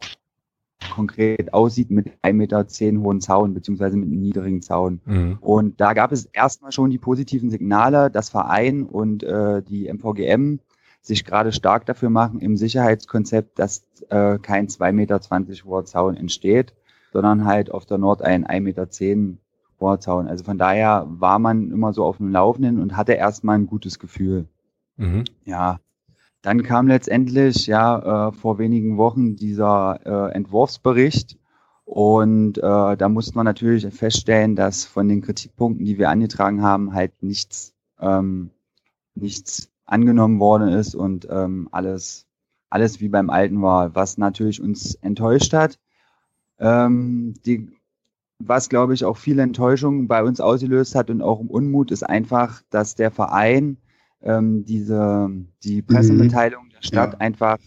konkret 0.94 1.52
aussieht 1.52 1.90
mit 1.90 2.08
1,10 2.22 2.32
Meter 2.32 2.66
hohen 3.02 3.20
Zaun, 3.20 3.54
beziehungsweise 3.54 3.96
mit 3.96 4.08
einem 4.08 4.20
niedrigen 4.20 4.62
Zaun. 4.62 5.00
Mhm. 5.04 5.38
Und 5.40 5.80
da 5.80 5.92
gab 5.92 6.12
es 6.12 6.26
erstmal 6.26 6.72
schon 6.72 6.90
die 6.90 6.98
positiven 6.98 7.50
Signale, 7.50 8.10
dass 8.10 8.28
Verein 8.28 8.84
und 8.84 9.22
äh, 9.22 9.62
die 9.62 9.92
MVGM 9.92 10.60
sich 11.00 11.24
gerade 11.24 11.52
stark 11.52 11.84
dafür 11.86 12.10
machen 12.10 12.40
im 12.40 12.56
Sicherheitskonzept, 12.56 13.58
dass 13.58 13.82
äh, 14.08 14.38
kein 14.38 14.68
2,20 14.68 14.92
Meter 14.92 15.20
hoher 15.64 15.84
Zaun 15.84 16.16
entsteht, 16.16 16.74
sondern 17.12 17.44
halt 17.44 17.70
auf 17.70 17.84
der 17.84 17.98
Nord 17.98 18.22
ein 18.22 18.46
1,10 18.46 18.60
Meter 18.60 18.88
hoher 19.80 20.00
Zaun. 20.00 20.28
Also 20.28 20.44
von 20.44 20.58
daher 20.58 21.06
war 21.08 21.38
man 21.38 21.70
immer 21.70 21.92
so 21.92 22.04
auf 22.04 22.16
dem 22.16 22.30
Laufenden 22.30 22.80
und 22.80 22.96
hatte 22.96 23.12
erstmal 23.12 23.58
ein 23.58 23.66
gutes 23.66 23.98
Gefühl. 23.98 24.46
Mhm. 24.96 25.24
Ja, 25.44 25.80
dann 26.44 26.62
kam 26.62 26.88
letztendlich 26.88 27.66
ja 27.66 28.28
äh, 28.28 28.32
vor 28.32 28.58
wenigen 28.58 28.98
Wochen 28.98 29.34
dieser 29.34 29.98
äh, 30.04 30.34
Entwurfsbericht 30.34 31.38
und 31.86 32.58
äh, 32.58 32.96
da 32.96 33.08
musste 33.08 33.34
man 33.34 33.46
natürlich 33.46 33.86
feststellen, 33.94 34.54
dass 34.54 34.84
von 34.84 35.08
den 35.08 35.22
Kritikpunkten, 35.22 35.86
die 35.86 35.96
wir 35.96 36.10
angetragen 36.10 36.62
haben, 36.62 36.92
halt 36.92 37.22
nichts, 37.22 37.72
ähm, 37.98 38.50
nichts 39.14 39.70
angenommen 39.86 40.38
worden 40.38 40.68
ist 40.68 40.94
und 40.94 41.26
ähm, 41.30 41.68
alles, 41.72 42.26
alles 42.68 43.00
wie 43.00 43.08
beim 43.08 43.30
Alten 43.30 43.62
war, 43.62 43.94
was 43.94 44.18
natürlich 44.18 44.60
uns 44.60 44.96
enttäuscht 44.96 45.54
hat. 45.54 45.78
Ähm, 46.58 47.34
die, 47.46 47.70
was, 48.38 48.68
glaube 48.68 48.92
ich, 48.92 49.06
auch 49.06 49.16
viel 49.16 49.38
Enttäuschung 49.38 50.08
bei 50.08 50.22
uns 50.22 50.42
ausgelöst 50.42 50.94
hat 50.94 51.08
und 51.08 51.22
auch 51.22 51.40
Unmut, 51.40 51.90
ist 51.90 52.02
einfach, 52.02 52.60
dass 52.68 52.96
der 52.96 53.10
Verein 53.10 53.78
ähm, 54.24 54.64
diese, 54.64 55.30
die 55.62 55.82
Pressemitteilung 55.82 56.70
der 56.70 56.82
Stadt 56.82 57.12
ja. 57.12 57.20
einfach 57.20 57.58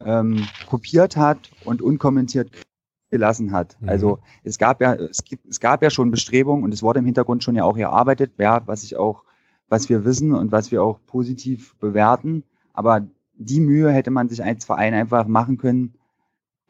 ähm, 0.00 0.46
kopiert 0.66 1.16
hat 1.16 1.50
und 1.64 1.82
unkommentiert 1.82 2.50
gelassen 3.10 3.52
hat. 3.52 3.76
Mhm. 3.80 3.88
Also 3.88 4.18
es 4.42 4.58
gab 4.58 4.80
ja, 4.80 4.94
es 4.94 5.24
gibt, 5.24 5.46
es 5.46 5.60
gab 5.60 5.82
ja 5.82 5.90
schon 5.90 6.10
Bestrebungen 6.10 6.64
und 6.64 6.72
es 6.72 6.82
wurde 6.82 7.00
im 7.00 7.04
Hintergrund 7.04 7.44
schon 7.44 7.56
ja 7.56 7.64
auch 7.64 7.76
erarbeitet, 7.76 8.32
ja, 8.38 8.66
was 8.66 8.84
ich 8.84 8.96
auch, 8.96 9.24
was 9.68 9.88
wir 9.88 10.04
wissen 10.04 10.32
und 10.34 10.52
was 10.52 10.70
wir 10.70 10.82
auch 10.82 11.00
positiv 11.06 11.76
bewerten. 11.76 12.44
Aber 12.72 13.06
die 13.34 13.60
Mühe 13.60 13.90
hätte 13.90 14.10
man 14.10 14.28
sich 14.28 14.42
als 14.42 14.64
Verein 14.64 14.94
einfach 14.94 15.26
machen 15.26 15.58
können 15.58 15.94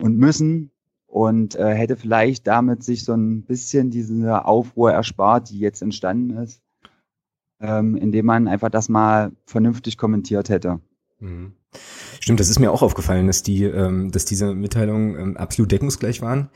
und 0.01 0.17
müssen 0.17 0.71
und 1.07 1.55
äh, 1.55 1.75
hätte 1.75 1.97
vielleicht 1.97 2.47
damit 2.47 2.83
sich 2.83 3.05
so 3.05 3.13
ein 3.13 3.43
bisschen 3.43 3.91
diese 3.91 4.47
Aufruhr 4.47 4.91
erspart, 4.91 5.51
die 5.51 5.59
jetzt 5.59 5.83
entstanden 5.83 6.39
ist 6.39 6.63
ähm, 7.63 7.97
indem 7.97 8.27
man 8.27 8.49
einfach 8.49 8.71
das 8.71 8.89
mal 8.89 9.33
vernünftig 9.47 9.97
kommentiert 9.97 10.49
hätte. 10.49 10.81
Mhm. 11.21 11.53
Stimmt, 12.21 12.39
das 12.39 12.51
ist 12.51 12.59
mir 12.59 12.71
auch 12.71 12.83
aufgefallen, 12.83 13.27
dass 13.27 13.43
die, 13.43 13.65
ähm, 13.65 14.11
dass 14.13 14.25
diese 14.25 14.55
Mitteilungen 14.55 15.19
ähm, 15.19 15.37
absolut 15.37 15.73
deckungsgleich 15.73 16.21
waren. 16.21 16.51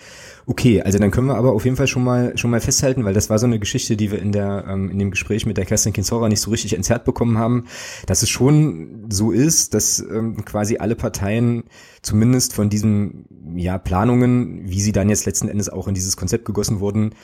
Okay, 0.44 0.82
also 0.82 0.98
dann 0.98 1.10
können 1.10 1.28
wir 1.28 1.36
aber 1.36 1.52
auf 1.52 1.64
jeden 1.64 1.76
Fall 1.76 1.86
schon 1.86 2.04
mal 2.04 2.36
schon 2.36 2.50
mal 2.50 2.60
festhalten, 2.60 3.04
weil 3.04 3.14
das 3.14 3.30
war 3.30 3.38
so 3.38 3.46
eine 3.46 3.58
Geschichte, 3.58 3.96
die 3.96 4.10
wir 4.10 4.20
in 4.20 4.32
der 4.32 4.66
ähm, 4.68 4.90
in 4.90 4.98
dem 4.98 5.10
Gespräch 5.10 5.46
mit 5.46 5.56
der 5.56 5.64
Kerstin 5.64 5.92
Kinsora 5.92 6.28
nicht 6.28 6.40
so 6.40 6.50
richtig 6.50 6.74
entzerrt 6.74 7.04
bekommen 7.04 7.38
haben, 7.38 7.64
dass 8.06 8.22
es 8.22 8.28
schon 8.28 9.06
so 9.08 9.32
ist, 9.32 9.72
dass 9.72 9.98
ähm, 9.98 10.44
quasi 10.44 10.76
alle 10.76 10.94
Parteien 10.94 11.64
zumindest 12.02 12.52
von 12.52 12.68
diesen 12.68 13.24
ja 13.56 13.78
Planungen, 13.78 14.68
wie 14.68 14.80
sie 14.80 14.92
dann 14.92 15.08
jetzt 15.08 15.24
letzten 15.24 15.48
Endes 15.48 15.68
auch 15.70 15.88
in 15.88 15.94
dieses 15.94 16.16
Konzept 16.16 16.44
gegossen 16.44 16.80
wurden, 16.80 17.14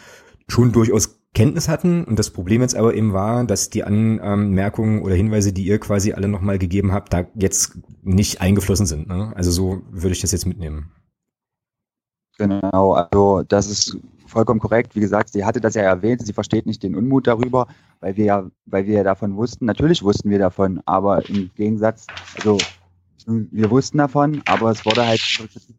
schon 0.48 0.72
durchaus 0.72 1.21
Kenntnis 1.34 1.68
hatten. 1.68 2.04
Und 2.04 2.18
das 2.18 2.30
Problem 2.30 2.62
jetzt 2.62 2.76
aber 2.76 2.94
eben 2.94 3.12
war, 3.12 3.44
dass 3.44 3.70
die 3.70 3.84
Anmerkungen 3.84 5.02
oder 5.02 5.14
Hinweise, 5.14 5.52
die 5.52 5.64
ihr 5.64 5.78
quasi 5.78 6.12
alle 6.12 6.28
nochmal 6.28 6.58
gegeben 6.58 6.92
habt, 6.92 7.12
da 7.12 7.24
jetzt 7.34 7.78
nicht 8.02 8.40
eingeflossen 8.40 8.86
sind. 8.86 9.08
Ne? 9.08 9.32
Also 9.34 9.50
so 9.50 9.82
würde 9.90 10.12
ich 10.12 10.20
das 10.20 10.32
jetzt 10.32 10.46
mitnehmen. 10.46 10.92
Genau, 12.38 12.92
also 12.94 13.42
das 13.46 13.68
ist 13.68 13.96
vollkommen 14.26 14.60
korrekt. 14.60 14.96
Wie 14.96 15.00
gesagt, 15.00 15.30
sie 15.32 15.44
hatte 15.44 15.60
das 15.60 15.74
ja 15.74 15.82
erwähnt, 15.82 16.26
sie 16.26 16.32
versteht 16.32 16.66
nicht 16.66 16.82
den 16.82 16.96
Unmut 16.96 17.26
darüber, 17.26 17.66
weil 18.00 18.16
wir 18.16 18.24
ja, 18.24 18.50
weil 18.66 18.86
wir 18.86 18.94
ja 18.94 19.04
davon 19.04 19.36
wussten, 19.36 19.66
natürlich 19.66 20.02
wussten 20.02 20.30
wir 20.30 20.38
davon, 20.38 20.80
aber 20.86 21.28
im 21.28 21.50
Gegensatz, 21.54 22.06
also 22.36 22.58
wir 23.26 23.70
wussten 23.70 23.98
davon, 23.98 24.42
aber 24.46 24.70
es 24.70 24.84
wurde 24.84 25.06
halt, 25.06 25.20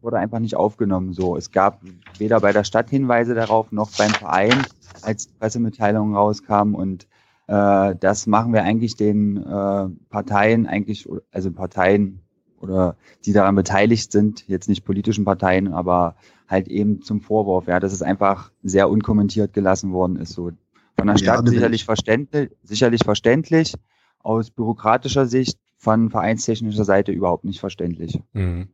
wurde 0.00 0.18
einfach 0.18 0.38
nicht 0.38 0.56
aufgenommen. 0.56 1.12
So, 1.12 1.36
es 1.36 1.50
gab 1.50 1.80
weder 2.18 2.40
bei 2.40 2.52
der 2.52 2.64
Stadt 2.64 2.90
Hinweise 2.90 3.34
darauf 3.34 3.72
noch 3.72 3.90
beim 3.96 4.10
Verein, 4.10 4.64
als 5.02 5.26
Pressemitteilungen 5.26 6.14
rauskamen 6.14 6.74
und 6.74 7.06
äh, 7.46 7.94
das 7.96 8.26
machen 8.26 8.52
wir 8.52 8.62
eigentlich 8.62 8.96
den 8.96 9.36
äh, 9.36 9.88
Parteien 10.08 10.66
eigentlich, 10.66 11.08
also 11.30 11.50
Parteien 11.50 12.20
oder 12.60 12.96
die 13.24 13.32
daran 13.32 13.54
beteiligt 13.54 14.10
sind, 14.10 14.48
jetzt 14.48 14.68
nicht 14.68 14.84
politischen 14.84 15.24
Parteien, 15.24 15.72
aber 15.72 16.16
halt 16.48 16.68
eben 16.68 17.02
zum 17.02 17.20
Vorwurf, 17.20 17.66
ja, 17.66 17.80
dass 17.80 17.92
es 17.92 18.02
einfach 18.02 18.50
sehr 18.62 18.88
unkommentiert 18.88 19.52
gelassen 19.52 19.92
worden 19.92 20.16
ist. 20.16 20.32
So 20.32 20.52
von 20.96 21.06
der 21.06 21.18
Stadt 21.18 21.44
ja, 21.44 21.50
sicherlich 21.50 21.84
verständlich, 21.84 22.50
sicherlich 22.62 23.04
verständlich, 23.04 23.74
aus 24.20 24.50
bürokratischer 24.50 25.26
Sicht 25.26 25.58
von 25.76 26.10
vereinstechnischer 26.10 26.84
Seite 26.84 27.12
überhaupt 27.12 27.44
nicht 27.44 27.60
verständlich. 27.60 28.20
Mhm. 28.32 28.68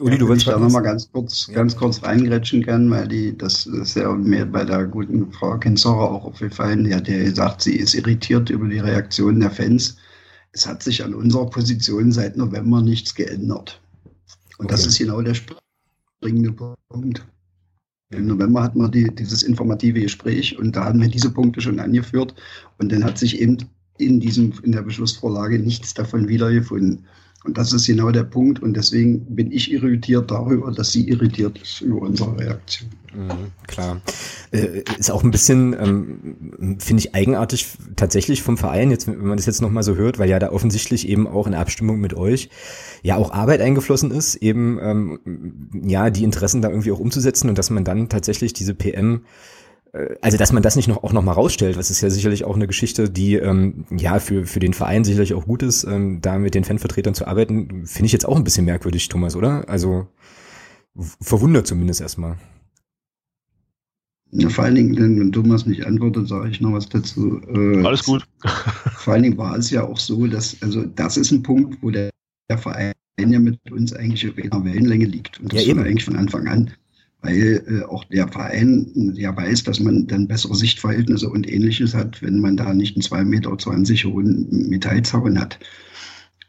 Uli, 0.00 0.12
ja, 0.12 0.18
du 0.18 0.28
willst 0.28 0.46
da 0.46 0.58
nochmal 0.58 0.82
ganz 0.82 1.10
kurz, 1.10 1.48
ja. 1.48 1.54
ganz 1.54 1.76
kurz 1.76 2.02
reingrätschen 2.02 2.64
können, 2.64 2.90
weil 2.90 3.08
die, 3.08 3.36
das 3.36 3.66
ist 3.66 3.96
ja 3.96 4.12
mir 4.12 4.46
bei 4.46 4.64
der 4.64 4.86
guten 4.86 5.32
Frau 5.32 5.58
Kinsora 5.58 6.06
auch 6.06 6.24
aufgefallen, 6.24 6.84
die 6.84 6.94
hat 6.94 7.08
ja 7.08 7.18
gesagt, 7.18 7.62
sie 7.62 7.76
ist 7.76 7.94
irritiert 7.94 8.50
über 8.50 8.68
die 8.68 8.78
Reaktionen 8.78 9.40
der 9.40 9.50
Fans. 9.50 9.96
Es 10.52 10.66
hat 10.66 10.82
sich 10.82 11.02
an 11.04 11.14
unserer 11.14 11.46
Position 11.46 12.12
seit 12.12 12.36
November 12.36 12.80
nichts 12.80 13.14
geändert. 13.14 13.80
Und 14.58 14.66
okay. 14.66 14.74
das 14.74 14.86
ist 14.86 14.98
genau 14.98 15.20
der 15.20 15.34
springende 15.34 16.52
Punkt. 16.52 17.26
Im 18.10 18.26
November 18.26 18.62
hatten 18.62 18.80
wir 18.80 18.88
die, 18.88 19.14
dieses 19.14 19.42
informative 19.42 20.00
Gespräch 20.00 20.58
und 20.58 20.74
da 20.74 20.84
haben 20.84 21.00
wir 21.00 21.08
diese 21.08 21.30
Punkte 21.30 21.60
schon 21.60 21.78
angeführt 21.78 22.34
und 22.78 22.90
dann 22.90 23.04
hat 23.04 23.18
sich 23.18 23.40
eben 23.40 23.58
in, 23.98 24.20
diesem, 24.20 24.52
in 24.62 24.72
der 24.72 24.82
Beschlussvorlage 24.82 25.58
nichts 25.58 25.94
davon 25.94 26.28
wiedergefunden. 26.28 27.04
Und 27.44 27.56
das 27.56 27.72
ist 27.72 27.86
genau 27.86 28.10
der 28.10 28.24
Punkt. 28.24 28.60
Und 28.60 28.74
deswegen 28.74 29.20
bin 29.34 29.52
ich 29.52 29.70
irritiert 29.70 30.30
darüber, 30.30 30.72
dass 30.72 30.92
sie 30.92 31.08
irritiert 31.08 31.58
ist 31.58 31.80
über 31.80 32.02
unsere 32.02 32.36
Reaktion. 32.36 32.90
Mhm, 33.14 33.52
klar. 33.66 34.00
Äh, 34.50 34.82
ist 34.98 35.10
auch 35.10 35.22
ein 35.22 35.30
bisschen, 35.30 35.72
ähm, 35.72 36.76
finde 36.78 37.00
ich, 37.00 37.14
eigenartig 37.14 37.66
tatsächlich 37.96 38.42
vom 38.42 38.58
Verein, 38.58 38.90
jetzt, 38.90 39.06
wenn 39.06 39.24
man 39.24 39.36
das 39.36 39.46
jetzt 39.46 39.62
nochmal 39.62 39.82
so 39.82 39.94
hört, 39.94 40.18
weil 40.18 40.28
ja 40.28 40.38
da 40.38 40.50
offensichtlich 40.50 41.08
eben 41.08 41.26
auch 41.26 41.46
in 41.46 41.54
Abstimmung 41.54 42.00
mit 42.00 42.14
euch 42.14 42.50
ja 43.02 43.16
auch 43.16 43.30
Arbeit 43.32 43.60
eingeflossen 43.60 44.10
ist, 44.10 44.34
eben 44.36 44.78
ähm, 44.82 45.70
ja 45.84 46.10
die 46.10 46.24
Interessen 46.24 46.60
da 46.60 46.68
irgendwie 46.68 46.92
auch 46.92 46.98
umzusetzen 46.98 47.48
und 47.48 47.56
dass 47.56 47.70
man 47.70 47.84
dann 47.84 48.08
tatsächlich 48.08 48.52
diese 48.52 48.74
PM 48.74 49.22
also 50.20 50.38
dass 50.38 50.52
man 50.52 50.62
das 50.62 50.76
nicht 50.76 50.88
noch 50.88 51.02
auch 51.02 51.12
noch 51.12 51.22
mal 51.22 51.32
rausstellt, 51.32 51.76
was 51.76 51.90
ist 51.90 52.00
ja 52.00 52.10
sicherlich 52.10 52.44
auch 52.44 52.56
eine 52.56 52.66
Geschichte, 52.66 53.08
die 53.10 53.34
ähm, 53.34 53.86
ja 53.90 54.18
für 54.18 54.46
für 54.46 54.60
den 54.60 54.74
Verein 54.74 55.04
sicherlich 55.04 55.34
auch 55.34 55.46
gut 55.46 55.62
ist, 55.62 55.84
ähm, 55.84 56.20
da 56.20 56.38
mit 56.38 56.54
den 56.54 56.64
Fanvertretern 56.64 57.14
zu 57.14 57.26
arbeiten, 57.26 57.86
finde 57.86 58.06
ich 58.06 58.12
jetzt 58.12 58.26
auch 58.26 58.36
ein 58.36 58.44
bisschen 58.44 58.64
merkwürdig, 58.64 59.08
Thomas, 59.08 59.36
oder? 59.36 59.68
Also 59.68 60.06
verwundert 61.20 61.66
zumindest 61.66 62.00
erstmal. 62.00 62.36
Ja, 64.30 64.50
vor 64.50 64.64
allen 64.64 64.74
Dingen, 64.74 64.96
wenn 64.96 65.32
Thomas 65.32 65.64
nicht 65.64 65.86
antwortet, 65.86 66.28
sage 66.28 66.50
ich 66.50 66.60
noch 66.60 66.72
was 66.72 66.88
dazu. 66.88 67.40
Äh, 67.48 67.82
Alles 67.82 68.04
gut. 68.04 68.26
vor 68.96 69.14
allen 69.14 69.22
Dingen 69.22 69.38
war 69.38 69.56
es 69.56 69.70
ja 69.70 69.84
auch 69.84 69.96
so, 69.96 70.26
dass, 70.26 70.56
also 70.60 70.84
das 70.84 71.16
ist 71.16 71.30
ein 71.30 71.42
Punkt, 71.42 71.78
wo 71.80 71.90
der, 71.90 72.10
der 72.50 72.58
Verein 72.58 72.92
ja 73.18 73.38
mit 73.38 73.58
uns 73.72 73.94
eigentlich 73.94 74.28
auf 74.28 74.36
einer 74.36 74.64
Wellenlänge 74.64 75.06
liegt. 75.06 75.40
Und 75.40 75.54
das 75.54 75.64
ja, 75.64 75.70
eben. 75.70 75.80
eigentlich 75.80 76.04
von 76.04 76.16
Anfang 76.16 76.46
an 76.46 76.70
weil 77.22 77.64
äh, 77.68 77.82
auch 77.84 78.04
der 78.04 78.28
Verein 78.28 79.12
ja 79.14 79.36
weiß, 79.36 79.64
dass 79.64 79.80
man 79.80 80.06
dann 80.06 80.28
bessere 80.28 80.54
Sichtverhältnisse 80.54 81.28
und 81.28 81.50
ähnliches 81.50 81.94
hat, 81.94 82.22
wenn 82.22 82.40
man 82.40 82.56
da 82.56 82.72
nicht 82.72 82.96
einen 82.96 83.02
2,20 83.02 83.24
Meter 83.24 84.12
hohen 84.12 84.68
Metallzaun 84.68 85.40
hat. 85.40 85.58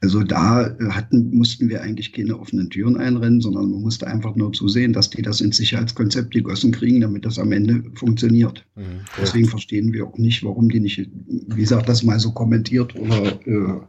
Also 0.01 0.23
da 0.23 0.67
äh, 0.67 0.89
hatten, 0.91 1.35
mussten 1.35 1.69
wir 1.69 1.81
eigentlich 1.81 2.13
keine 2.13 2.39
offenen 2.39 2.69
Türen 2.69 2.97
einrennen, 2.97 3.41
sondern 3.41 3.69
man 3.69 3.81
musste 3.81 4.07
einfach 4.07 4.35
nur 4.35 4.53
zusehen, 4.53 4.93
dass 4.93 5.09
die 5.09 5.21
das 5.21 5.41
ins 5.41 5.57
Sicherheitskonzept 5.57 6.31
gegossen 6.31 6.71
kriegen, 6.71 7.01
damit 7.01 7.25
das 7.25 7.37
am 7.37 7.51
Ende 7.51 7.83
funktioniert. 7.95 8.65
Mhm, 8.75 9.01
Deswegen 9.19 9.49
verstehen 9.49 9.91
wir 9.91 10.07
auch 10.07 10.17
nicht, 10.17 10.43
warum 10.43 10.69
die 10.69 10.79
nicht, 10.79 11.09
wie 11.27 11.61
gesagt, 11.61 11.89
das 11.89 12.03
mal 12.03 12.19
so 12.19 12.31
kommentiert 12.31 12.95
oder 12.95 13.39
äh, 13.45 13.81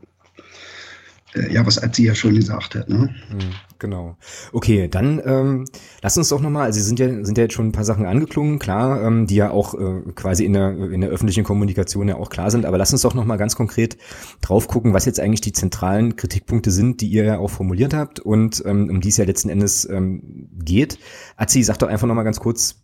ja, 1.50 1.64
was 1.64 1.82
Atzi 1.82 2.04
ja 2.04 2.14
schon 2.14 2.34
gesagt 2.34 2.74
hat. 2.74 2.88
Ne? 2.88 3.14
Hm, 3.28 3.38
genau. 3.78 4.16
Okay, 4.52 4.88
dann 4.88 5.20
ähm, 5.24 5.64
lass 6.02 6.16
uns 6.16 6.28
doch 6.28 6.40
nochmal, 6.40 6.64
also 6.64 6.80
sind 6.80 6.98
ja, 6.98 7.24
sind 7.24 7.38
ja 7.38 7.44
jetzt 7.44 7.54
schon 7.54 7.68
ein 7.68 7.72
paar 7.72 7.84
Sachen 7.84 8.06
angeklungen, 8.06 8.58
klar, 8.58 9.02
ähm, 9.02 9.26
die 9.26 9.36
ja 9.36 9.50
auch 9.50 9.74
äh, 9.74 10.02
quasi 10.14 10.44
in 10.44 10.52
der, 10.52 10.70
in 10.70 11.00
der 11.00 11.10
öffentlichen 11.10 11.44
Kommunikation 11.44 12.08
ja 12.08 12.16
auch 12.16 12.30
klar 12.30 12.50
sind, 12.50 12.66
aber 12.66 12.78
lass 12.78 12.92
uns 12.92 13.02
doch 13.02 13.14
nochmal 13.14 13.38
ganz 13.38 13.54
konkret 13.54 13.96
drauf 14.40 14.66
gucken, 14.68 14.92
was 14.92 15.04
jetzt 15.04 15.20
eigentlich 15.20 15.40
die 15.40 15.52
zentralen 15.52 16.16
Kritikpunkte 16.16 16.70
sind, 16.70 17.00
die 17.00 17.08
ihr 17.08 17.24
ja 17.24 17.38
auch 17.38 17.50
formuliert 17.50 17.94
habt 17.94 18.20
und 18.20 18.62
ähm, 18.66 18.90
um 18.90 19.00
die 19.00 19.08
es 19.08 19.16
ja 19.16 19.24
letzten 19.24 19.48
Endes 19.48 19.88
ähm, 19.88 20.48
geht. 20.58 20.98
Atzi, 21.36 21.62
sag 21.62 21.78
doch 21.78 21.88
einfach 21.88 22.08
nochmal 22.08 22.24
ganz 22.24 22.40
kurz, 22.40 22.76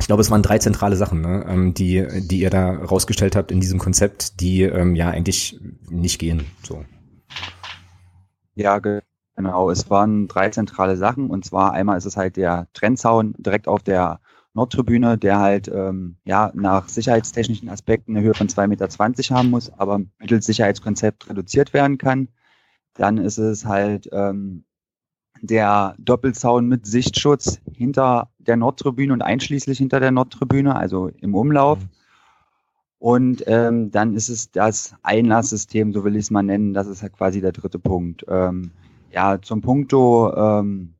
ich 0.00 0.06
glaube, 0.06 0.22
es 0.22 0.30
waren 0.30 0.42
drei 0.42 0.58
zentrale 0.58 0.96
Sachen, 0.96 1.20
ne, 1.20 1.44
ähm, 1.46 1.74
die, 1.74 2.06
die 2.20 2.40
ihr 2.40 2.50
da 2.50 2.70
rausgestellt 2.70 3.36
habt 3.36 3.52
in 3.52 3.60
diesem 3.60 3.78
Konzept, 3.78 4.40
die 4.40 4.62
ähm, 4.62 4.96
ja 4.96 5.10
eigentlich 5.10 5.60
nicht 5.90 6.18
gehen. 6.18 6.44
So. 6.62 6.84
Ja, 8.54 8.80
Genau, 9.36 9.70
es 9.70 9.88
waren 9.88 10.28
drei 10.28 10.50
zentrale 10.50 10.98
Sachen 10.98 11.30
und 11.30 11.46
zwar 11.46 11.72
einmal 11.72 11.96
ist 11.96 12.04
es 12.04 12.18
halt 12.18 12.36
der 12.36 12.68
Trennzaun 12.74 13.34
direkt 13.38 13.68
auf 13.68 13.82
der 13.82 14.20
Nordtribüne, 14.52 15.16
der 15.16 15.38
halt 15.38 15.68
ähm, 15.68 16.16
ja 16.24 16.50
nach 16.54 16.88
sicherheitstechnischen 16.88 17.70
Aspekten 17.70 18.16
eine 18.16 18.26
Höhe 18.26 18.34
von 18.34 18.48
2,20 18.48 18.66
Meter 18.66 19.34
haben 19.34 19.50
muss, 19.50 19.70
aber 19.70 20.00
mittels 20.18 20.44
Sicherheitskonzept 20.44 21.30
reduziert 21.30 21.72
werden 21.72 21.96
kann. 21.96 22.28
Dann 22.94 23.16
ist 23.16 23.38
es 23.38 23.64
halt 23.64 24.10
ähm, 24.12 24.64
der 25.40 25.94
Doppelzaun 25.98 26.66
mit 26.66 26.86
Sichtschutz 26.86 27.60
hinter 27.72 28.30
der 28.38 28.56
Nordtribüne 28.56 29.12
und 29.12 29.22
einschließlich 29.22 29.78
hinter 29.78 30.00
der 30.00 30.10
Nordtribüne, 30.10 30.76
also 30.76 31.08
im 31.08 31.34
Umlauf. 31.34 31.78
Mhm. 31.78 31.88
Und 33.00 33.44
ähm, 33.46 33.90
dann 33.90 34.14
ist 34.14 34.28
es 34.28 34.52
das 34.52 34.94
Einlasssystem, 35.02 35.94
so 35.94 36.04
will 36.04 36.16
ich 36.16 36.24
es 36.24 36.30
mal 36.30 36.42
nennen, 36.42 36.74
das 36.74 36.86
ist 36.86 37.00
halt 37.00 37.14
quasi 37.14 37.40
der 37.40 37.52
dritte 37.52 37.78
Punkt. 37.78 38.26
Ähm, 38.28 38.72
ja, 39.10 39.40
zum 39.40 39.62
Punkto 39.62 40.30
ähm, 40.36 40.92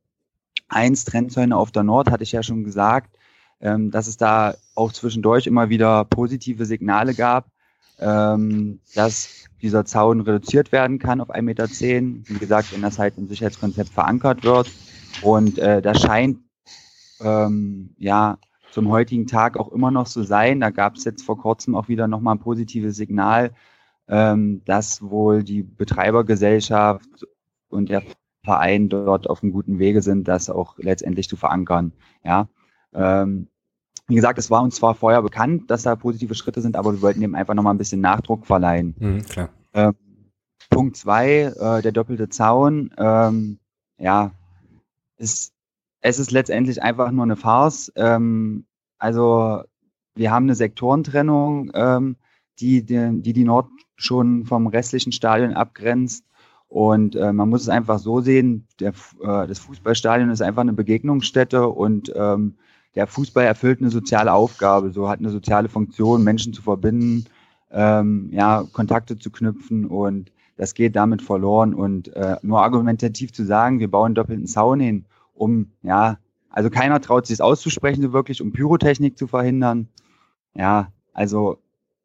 1 0.68 1.04
Trennzäune 1.04 1.54
auf 1.54 1.72
der 1.72 1.82
Nord 1.82 2.10
hatte 2.10 2.22
ich 2.22 2.32
ja 2.32 2.42
schon 2.42 2.64
gesagt, 2.64 3.14
ähm, 3.60 3.90
dass 3.90 4.06
es 4.06 4.16
da 4.16 4.54
auch 4.74 4.92
zwischendurch 4.92 5.46
immer 5.46 5.68
wieder 5.68 6.06
positive 6.06 6.64
Signale 6.64 7.14
gab, 7.14 7.50
ähm, 7.98 8.80
dass 8.94 9.44
dieser 9.60 9.84
Zaun 9.84 10.22
reduziert 10.22 10.72
werden 10.72 10.98
kann 10.98 11.20
auf 11.20 11.28
1,10 11.28 11.42
Meter. 11.42 11.68
Wie 11.68 12.38
gesagt, 12.38 12.72
wenn 12.72 12.80
das 12.80 12.98
halt 12.98 13.18
im 13.18 13.28
Sicherheitskonzept 13.28 13.90
verankert 13.90 14.42
wird. 14.42 14.70
Und 15.20 15.58
äh, 15.58 15.82
das 15.82 16.00
scheint 16.00 16.38
ähm, 17.20 17.90
ja 17.98 18.38
zum 18.70 18.88
heutigen 18.88 19.26
Tag 19.26 19.58
auch 19.58 19.72
immer 19.72 19.90
noch 19.90 20.06
so 20.06 20.22
sein. 20.22 20.60
Da 20.60 20.70
gab 20.70 20.96
es 20.96 21.04
jetzt 21.04 21.24
vor 21.24 21.38
kurzem 21.38 21.74
auch 21.74 21.88
wieder 21.88 22.08
nochmal 22.08 22.36
ein 22.36 22.40
positives 22.40 22.96
Signal, 22.96 23.52
ähm, 24.08 24.62
dass 24.64 25.02
wohl 25.02 25.42
die 25.42 25.62
Betreibergesellschaft 25.62 27.26
und 27.68 27.88
der 27.88 28.02
Verein 28.44 28.88
dort 28.88 29.28
auf 29.28 29.42
einem 29.42 29.52
guten 29.52 29.78
Wege 29.78 30.02
sind, 30.02 30.26
das 30.28 30.50
auch 30.50 30.78
letztendlich 30.78 31.28
zu 31.28 31.36
verankern. 31.36 31.92
Ja, 32.24 32.48
ähm, 32.92 33.48
wie 34.08 34.16
gesagt, 34.16 34.38
es 34.38 34.50
war 34.50 34.62
uns 34.62 34.76
zwar 34.76 34.94
vorher 34.94 35.22
bekannt, 35.22 35.70
dass 35.70 35.84
da 35.84 35.94
positive 35.94 36.34
Schritte 36.34 36.60
sind, 36.60 36.76
aber 36.76 36.92
wir 36.94 37.02
wollten 37.02 37.20
dem 37.20 37.36
einfach 37.36 37.54
nochmal 37.54 37.74
ein 37.74 37.78
bisschen 37.78 38.00
Nachdruck 38.00 38.46
verleihen. 38.46 38.94
Mhm, 38.98 39.22
klar. 39.22 39.50
Ähm, 39.72 39.94
Punkt 40.68 40.96
zwei, 40.96 41.52
äh, 41.56 41.82
der 41.82 41.92
doppelte 41.92 42.28
Zaun. 42.28 42.92
Ähm, 42.98 43.58
ja, 43.98 44.32
ist, 45.16 45.52
es 46.00 46.18
ist 46.18 46.30
letztendlich 46.30 46.82
einfach 46.82 47.10
nur 47.10 47.24
eine 47.24 47.36
Farce. 47.36 47.92
Ähm, 47.96 48.64
also 48.98 49.62
wir 50.14 50.30
haben 50.30 50.44
eine 50.44 50.54
Sektorentrennung, 50.54 51.70
ähm, 51.74 52.16
die, 52.58 52.84
die, 52.84 53.22
die 53.22 53.32
die 53.32 53.44
Nord 53.44 53.68
schon 53.96 54.44
vom 54.44 54.66
restlichen 54.66 55.12
Stadion 55.12 55.54
abgrenzt. 55.54 56.24
Und 56.68 57.16
äh, 57.16 57.32
man 57.32 57.48
muss 57.48 57.62
es 57.62 57.68
einfach 57.68 57.98
so 57.98 58.20
sehen, 58.20 58.66
der, 58.78 58.90
äh, 59.22 59.46
das 59.46 59.58
Fußballstadion 59.58 60.30
ist 60.30 60.40
einfach 60.40 60.62
eine 60.62 60.72
Begegnungsstätte 60.72 61.66
und 61.66 62.12
ähm, 62.14 62.56
der 62.94 63.06
Fußball 63.06 63.44
erfüllt 63.44 63.80
eine 63.80 63.90
soziale 63.90 64.32
Aufgabe, 64.32 64.90
so 64.90 65.08
hat 65.08 65.18
eine 65.18 65.30
soziale 65.30 65.68
Funktion, 65.68 66.22
Menschen 66.22 66.52
zu 66.52 66.62
verbinden, 66.62 67.24
ähm, 67.72 68.30
ja, 68.32 68.64
Kontakte 68.72 69.18
zu 69.18 69.30
knüpfen 69.30 69.86
und 69.86 70.32
das 70.56 70.74
geht 70.74 70.94
damit 70.94 71.22
verloren. 71.22 71.74
Und 71.74 72.14
äh, 72.14 72.36
nur 72.42 72.62
argumentativ 72.62 73.32
zu 73.32 73.44
sagen, 73.44 73.80
wir 73.80 73.90
bauen 73.90 74.14
doppelten 74.14 74.46
Zaun 74.46 74.78
hin, 74.78 75.06
um, 75.40 75.70
ja, 75.82 76.18
also 76.50 76.68
keiner 76.68 77.00
traut 77.00 77.26
sich 77.26 77.34
es 77.34 77.40
auszusprechen, 77.40 78.02
so 78.02 78.12
wirklich, 78.12 78.42
um 78.42 78.52
Pyrotechnik 78.52 79.16
zu 79.16 79.26
verhindern. 79.26 79.88
Ja, 80.54 80.92
also 81.14 81.58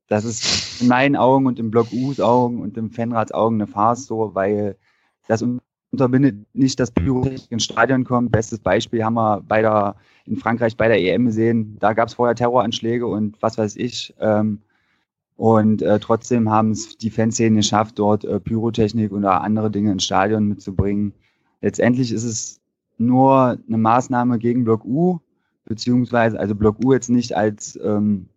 das 0.08 0.24
ist 0.24 0.82
in 0.82 0.88
meinen 0.88 1.16
Augen 1.16 1.46
und 1.48 1.60
im 1.60 1.72
Block 1.72 1.92
U's 1.92 2.20
Augen 2.20 2.62
und 2.62 2.78
im 2.78 2.92
Fanrats 2.92 3.32
Augen 3.32 3.56
eine 3.56 3.68
Farce 3.68 4.06
so, 4.06 4.36
weil 4.36 4.78
das 5.28 5.44
unterbindet 5.92 6.46
nicht, 6.54 6.80
dass 6.80 6.92
Pyrotechnik 6.92 7.52
ins 7.52 7.66
Stadion 7.66 8.04
kommt. 8.04 8.32
Bestes 8.32 8.60
Beispiel 8.60 9.04
haben 9.04 9.16
wir 9.16 9.42
bei 9.42 9.62
der, 9.62 9.96
in 10.26 10.38
Frankreich 10.38 10.78
bei 10.78 10.88
der 10.88 11.02
EM 11.02 11.26
gesehen. 11.26 11.78
Da 11.80 11.94
gab 11.94 12.08
es 12.08 12.14
vorher 12.14 12.36
Terroranschläge 12.36 13.08
und 13.08 13.42
was 13.42 13.58
weiß 13.58 13.76
ich. 13.76 14.14
Ähm, 14.20 14.62
und 15.36 15.82
äh, 15.82 16.00
trotzdem 16.00 16.50
haben 16.50 16.72
es 16.72 16.98
die 16.98 17.10
Fanszenen 17.10 17.56
geschafft, 17.58 18.00
dort 18.00 18.24
äh, 18.24 18.40
Pyrotechnik 18.40 19.12
oder 19.12 19.42
andere 19.42 19.70
Dinge 19.72 19.92
ins 19.92 20.06
Stadion 20.06 20.48
mitzubringen. 20.48 21.14
Letztendlich 21.62 22.12
ist 22.12 22.24
es 22.24 22.62
nur 22.98 23.58
eine 23.68 23.78
Maßnahme 23.78 24.40
gegen 24.40 24.64
Block 24.64 24.86
U, 24.86 25.20
beziehungsweise 25.66 26.40
also 26.40 26.56
Block 26.56 26.84
U 26.84 26.94
jetzt 26.94 27.10
nicht 27.10 27.36
als 27.36 27.80
ähm, 27.82 28.30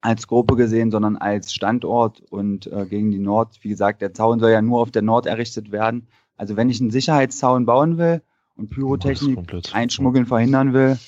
als 0.00 0.28
Gruppe 0.28 0.56
gesehen, 0.56 0.90
sondern 0.90 1.16
als 1.16 1.52
Standort 1.52 2.20
und 2.30 2.66
äh, 2.68 2.86
gegen 2.86 3.10
die 3.10 3.18
Nord. 3.18 3.58
Wie 3.62 3.68
gesagt, 3.68 4.02
der 4.02 4.14
Zaun 4.14 4.38
soll 4.38 4.50
ja 4.50 4.62
nur 4.62 4.80
auf 4.80 4.90
der 4.90 5.02
Nord 5.02 5.26
errichtet 5.26 5.72
werden. 5.72 6.06
Also 6.36 6.56
wenn 6.56 6.70
ich 6.70 6.80
einen 6.80 6.90
Sicherheitszaun 6.90 7.66
bauen 7.66 7.98
will 7.98 8.22
und 8.56 8.70
Pyrotechnik 8.70 9.38
einschmuggeln 9.72 10.26
verhindern 10.26 10.72
will, 10.72 10.98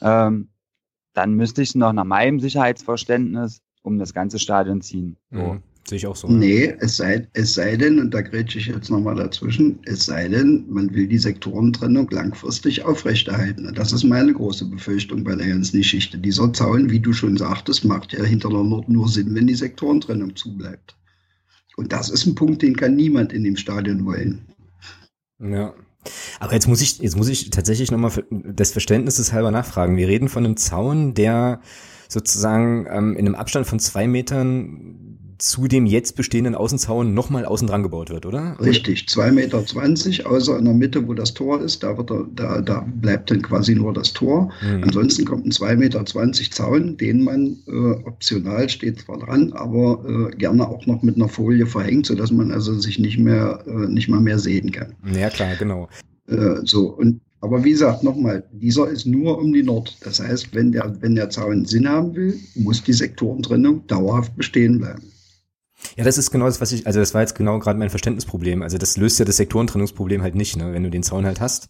ähm, 0.00 0.48
dann 1.12 1.34
müsste 1.34 1.62
ich 1.62 1.74
noch 1.74 1.92
nach 1.92 2.04
meinem 2.04 2.40
Sicherheitsverständnis 2.40 3.62
um 3.82 3.98
das 3.98 4.14
ganze 4.14 4.38
Stadion 4.38 4.80
ziehen. 4.80 5.16
So. 5.30 5.38
Mhm. 5.38 5.62
Sehe 5.88 5.96
ich 5.96 6.06
auch 6.06 6.16
so. 6.16 6.28
Nee, 6.28 6.74
es 6.78 6.98
sei, 6.98 7.26
es 7.32 7.54
sei 7.54 7.76
denn, 7.76 7.98
und 7.98 8.12
da 8.12 8.20
grätsche 8.20 8.58
ich 8.58 8.66
jetzt 8.66 8.90
nochmal 8.90 9.16
dazwischen, 9.16 9.78
es 9.86 10.06
sei 10.06 10.28
denn, 10.28 10.64
man 10.68 10.92
will 10.94 11.06
die 11.08 11.18
Sektorentrennung 11.18 12.08
langfristig 12.10 12.84
aufrechterhalten. 12.84 13.72
Das 13.74 13.92
ist 13.92 14.04
meine 14.04 14.32
große 14.32 14.66
Befürchtung 14.66 15.24
bei 15.24 15.34
der 15.34 15.48
ganzen 15.48 15.78
Geschichte. 15.78 16.18
Dieser 16.18 16.52
Zaun, 16.52 16.90
wie 16.90 17.00
du 17.00 17.12
schon 17.12 17.36
sagtest, 17.36 17.84
macht 17.84 18.12
ja 18.12 18.22
hinter 18.22 18.50
der 18.50 18.62
Nord 18.62 18.88
nur 18.88 19.08
Sinn, 19.08 19.34
wenn 19.34 19.46
die 19.46 19.54
Sektorentrennung 19.54 20.36
zubleibt. 20.36 20.96
Und 21.76 21.92
das 21.92 22.10
ist 22.10 22.26
ein 22.26 22.34
Punkt, 22.34 22.62
den 22.62 22.76
kann 22.76 22.94
niemand 22.94 23.32
in 23.32 23.42
dem 23.42 23.56
Stadion 23.56 24.04
wollen. 24.04 24.42
Ja. 25.40 25.74
Aber 26.38 26.54
jetzt 26.54 26.68
muss 26.68 26.80
ich, 26.80 26.98
jetzt 26.98 27.16
muss 27.16 27.28
ich 27.28 27.50
tatsächlich 27.50 27.90
nochmal 27.90 28.12
des 28.30 28.72
Verständnisses 28.72 29.32
halber 29.32 29.50
nachfragen. 29.50 29.96
Wir 29.96 30.08
reden 30.08 30.28
von 30.28 30.44
einem 30.44 30.56
Zaun, 30.56 31.14
der 31.14 31.60
sozusagen 32.08 32.86
ähm, 32.90 33.16
in 33.16 33.26
einem 33.26 33.34
Abstand 33.34 33.66
von 33.66 33.78
zwei 33.78 34.06
Metern 34.06 35.09
zu 35.42 35.66
dem 35.66 35.86
jetzt 35.86 36.16
bestehenden 36.16 36.54
Außenzaun 36.54 37.14
nochmal 37.14 37.44
außen 37.44 37.66
dran 37.66 37.82
gebaut 37.82 38.10
wird, 38.10 38.26
oder? 38.26 38.56
Richtig, 38.60 39.06
2,20 39.08 39.32
Meter, 39.32 40.30
außer 40.30 40.58
in 40.58 40.64
der 40.64 40.74
Mitte, 40.74 41.06
wo 41.08 41.14
das 41.14 41.34
Tor 41.34 41.60
ist, 41.60 41.82
da, 41.82 41.96
wird 41.96 42.10
er, 42.10 42.26
da, 42.34 42.60
da 42.60 42.86
bleibt 43.00 43.30
dann 43.30 43.42
quasi 43.42 43.74
nur 43.74 43.92
das 43.92 44.12
Tor. 44.12 44.52
Mhm. 44.62 44.84
Ansonsten 44.84 45.24
kommt 45.24 45.46
ein 45.46 45.52
2,20 45.52 45.76
Meter 45.76 46.04
Zaun, 46.50 46.96
den 46.96 47.24
man 47.24 47.56
äh, 47.66 48.06
optional 48.06 48.68
steht 48.68 49.00
zwar 49.00 49.18
dran, 49.18 49.52
aber 49.54 50.04
äh, 50.06 50.36
gerne 50.36 50.68
auch 50.68 50.86
noch 50.86 51.02
mit 51.02 51.16
einer 51.16 51.28
Folie 51.28 51.66
verhängt, 51.66 52.06
sodass 52.06 52.30
man 52.30 52.52
also 52.52 52.78
sich 52.78 52.98
nicht 52.98 53.18
mehr, 53.18 53.62
äh, 53.66 53.88
nicht 53.88 54.08
mal 54.08 54.20
mehr 54.20 54.38
sehen 54.38 54.72
kann. 54.72 54.94
Ja, 55.12 55.30
klar, 55.30 55.56
genau. 55.56 55.88
Äh, 56.26 56.56
so, 56.64 56.88
und 56.90 57.20
aber 57.42 57.64
wie 57.64 57.70
gesagt, 57.70 58.02
nochmal, 58.02 58.44
dieser 58.52 58.88
ist 58.90 59.06
nur 59.06 59.38
um 59.38 59.52
die 59.52 59.62
Nord. 59.62 59.96
Das 60.02 60.20
heißt, 60.20 60.54
wenn 60.54 60.72
der, 60.72 60.94
wenn 61.00 61.14
der 61.14 61.30
Zaun 61.30 61.64
Sinn 61.64 61.88
haben 61.88 62.14
will, 62.14 62.38
muss 62.54 62.82
die 62.82 62.92
Sektorentrennung 62.92 63.86
dauerhaft 63.86 64.36
bestehen 64.36 64.78
bleiben. 64.78 65.02
Ja, 65.96 66.04
das 66.04 66.18
ist 66.18 66.30
genau 66.30 66.46
das, 66.46 66.60
was 66.60 66.72
ich, 66.72 66.86
also 66.86 67.00
das 67.00 67.14
war 67.14 67.20
jetzt 67.20 67.34
genau 67.34 67.58
gerade 67.58 67.78
mein 67.78 67.90
Verständnisproblem. 67.90 68.62
Also 68.62 68.78
das 68.78 68.96
löst 68.96 69.18
ja 69.18 69.24
das 69.24 69.36
Sektorentrennungsproblem 69.36 70.22
halt 70.22 70.34
nicht, 70.34 70.56
ne, 70.56 70.72
wenn 70.72 70.82
du 70.82 70.90
den 70.90 71.02
Zaun 71.02 71.26
halt 71.26 71.40
hast. 71.40 71.68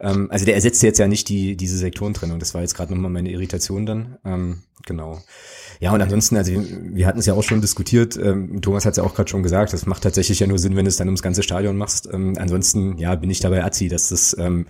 Ähm, 0.00 0.28
also 0.30 0.44
der 0.44 0.54
ersetzt 0.54 0.82
jetzt 0.82 0.98
ja 0.98 1.08
nicht 1.08 1.28
die, 1.28 1.56
diese 1.56 1.76
Sektorentrennung. 1.76 2.38
Das 2.38 2.54
war 2.54 2.60
jetzt 2.60 2.74
gerade 2.74 2.94
nochmal 2.94 3.10
meine 3.10 3.30
Irritation 3.30 3.86
dann. 3.86 4.18
Ähm, 4.24 4.62
genau. 4.86 5.20
Ja, 5.80 5.92
und 5.92 6.00
ansonsten, 6.00 6.36
also 6.36 6.52
wir, 6.52 6.62
wir 6.94 7.06
hatten 7.06 7.18
es 7.18 7.26
ja 7.26 7.34
auch 7.34 7.42
schon 7.42 7.60
diskutiert, 7.60 8.16
ähm, 8.16 8.60
Thomas 8.60 8.84
hat 8.84 8.92
es 8.92 8.96
ja 8.96 9.04
auch 9.04 9.14
gerade 9.14 9.28
schon 9.28 9.42
gesagt, 9.42 9.72
das 9.72 9.86
macht 9.86 10.02
tatsächlich 10.02 10.40
ja 10.40 10.46
nur 10.46 10.58
Sinn, 10.58 10.76
wenn 10.76 10.84
du 10.84 10.88
es 10.88 10.96
dann 10.96 11.08
ums 11.08 11.22
ganze 11.22 11.42
Stadion 11.42 11.76
machst. 11.76 12.08
Ähm, 12.12 12.34
ansonsten, 12.38 12.98
ja, 12.98 13.14
bin 13.14 13.30
ich 13.30 13.40
dabei 13.40 13.64
Azi, 13.64 13.88
dass 13.88 14.08
das 14.08 14.36
ähm, 14.38 14.66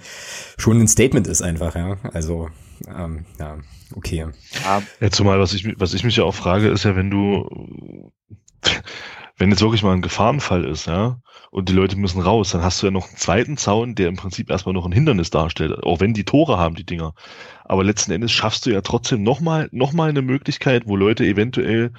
schon 0.58 0.80
ein 0.80 0.88
Statement 0.88 1.26
ist 1.26 1.42
einfach, 1.42 1.74
ja. 1.74 1.96
Also, 2.12 2.48
ähm, 2.86 3.24
ja, 3.38 3.58
okay. 3.94 4.26
Ja, 5.00 5.10
zumal, 5.10 5.40
was 5.40 5.54
ich, 5.54 5.78
was 5.78 5.94
ich 5.94 6.04
mich 6.04 6.16
ja 6.16 6.24
auch 6.24 6.34
frage, 6.34 6.68
ist 6.68 6.84
ja, 6.84 6.94
wenn 6.94 7.10
du 7.10 8.12
wenn 9.38 9.50
jetzt 9.50 9.62
wirklich 9.62 9.82
mal 9.82 9.92
ein 9.92 10.02
Gefahrenfall 10.02 10.64
ist, 10.64 10.86
ja, 10.86 11.20
und 11.50 11.68
die 11.68 11.72
Leute 11.72 11.96
müssen 11.96 12.20
raus, 12.20 12.50
dann 12.50 12.62
hast 12.62 12.82
du 12.82 12.86
ja 12.86 12.90
noch 12.90 13.08
einen 13.08 13.16
zweiten 13.16 13.56
Zaun, 13.56 13.94
der 13.94 14.08
im 14.08 14.16
Prinzip 14.16 14.50
erstmal 14.50 14.74
noch 14.74 14.84
ein 14.84 14.92
Hindernis 14.92 15.30
darstellt, 15.30 15.82
auch 15.82 16.00
wenn 16.00 16.12
die 16.12 16.24
Tore 16.24 16.58
haben, 16.58 16.74
die 16.74 16.84
Dinger. 16.84 17.14
Aber 17.64 17.84
letzten 17.84 18.12
Endes 18.12 18.32
schaffst 18.32 18.66
du 18.66 18.70
ja 18.70 18.80
trotzdem 18.80 19.22
nochmal 19.22 19.68
noch 19.72 19.92
mal 19.92 20.10
eine 20.10 20.22
Möglichkeit, 20.22 20.82
wo 20.86 20.96
Leute 20.96 21.24
eventuell 21.24 21.92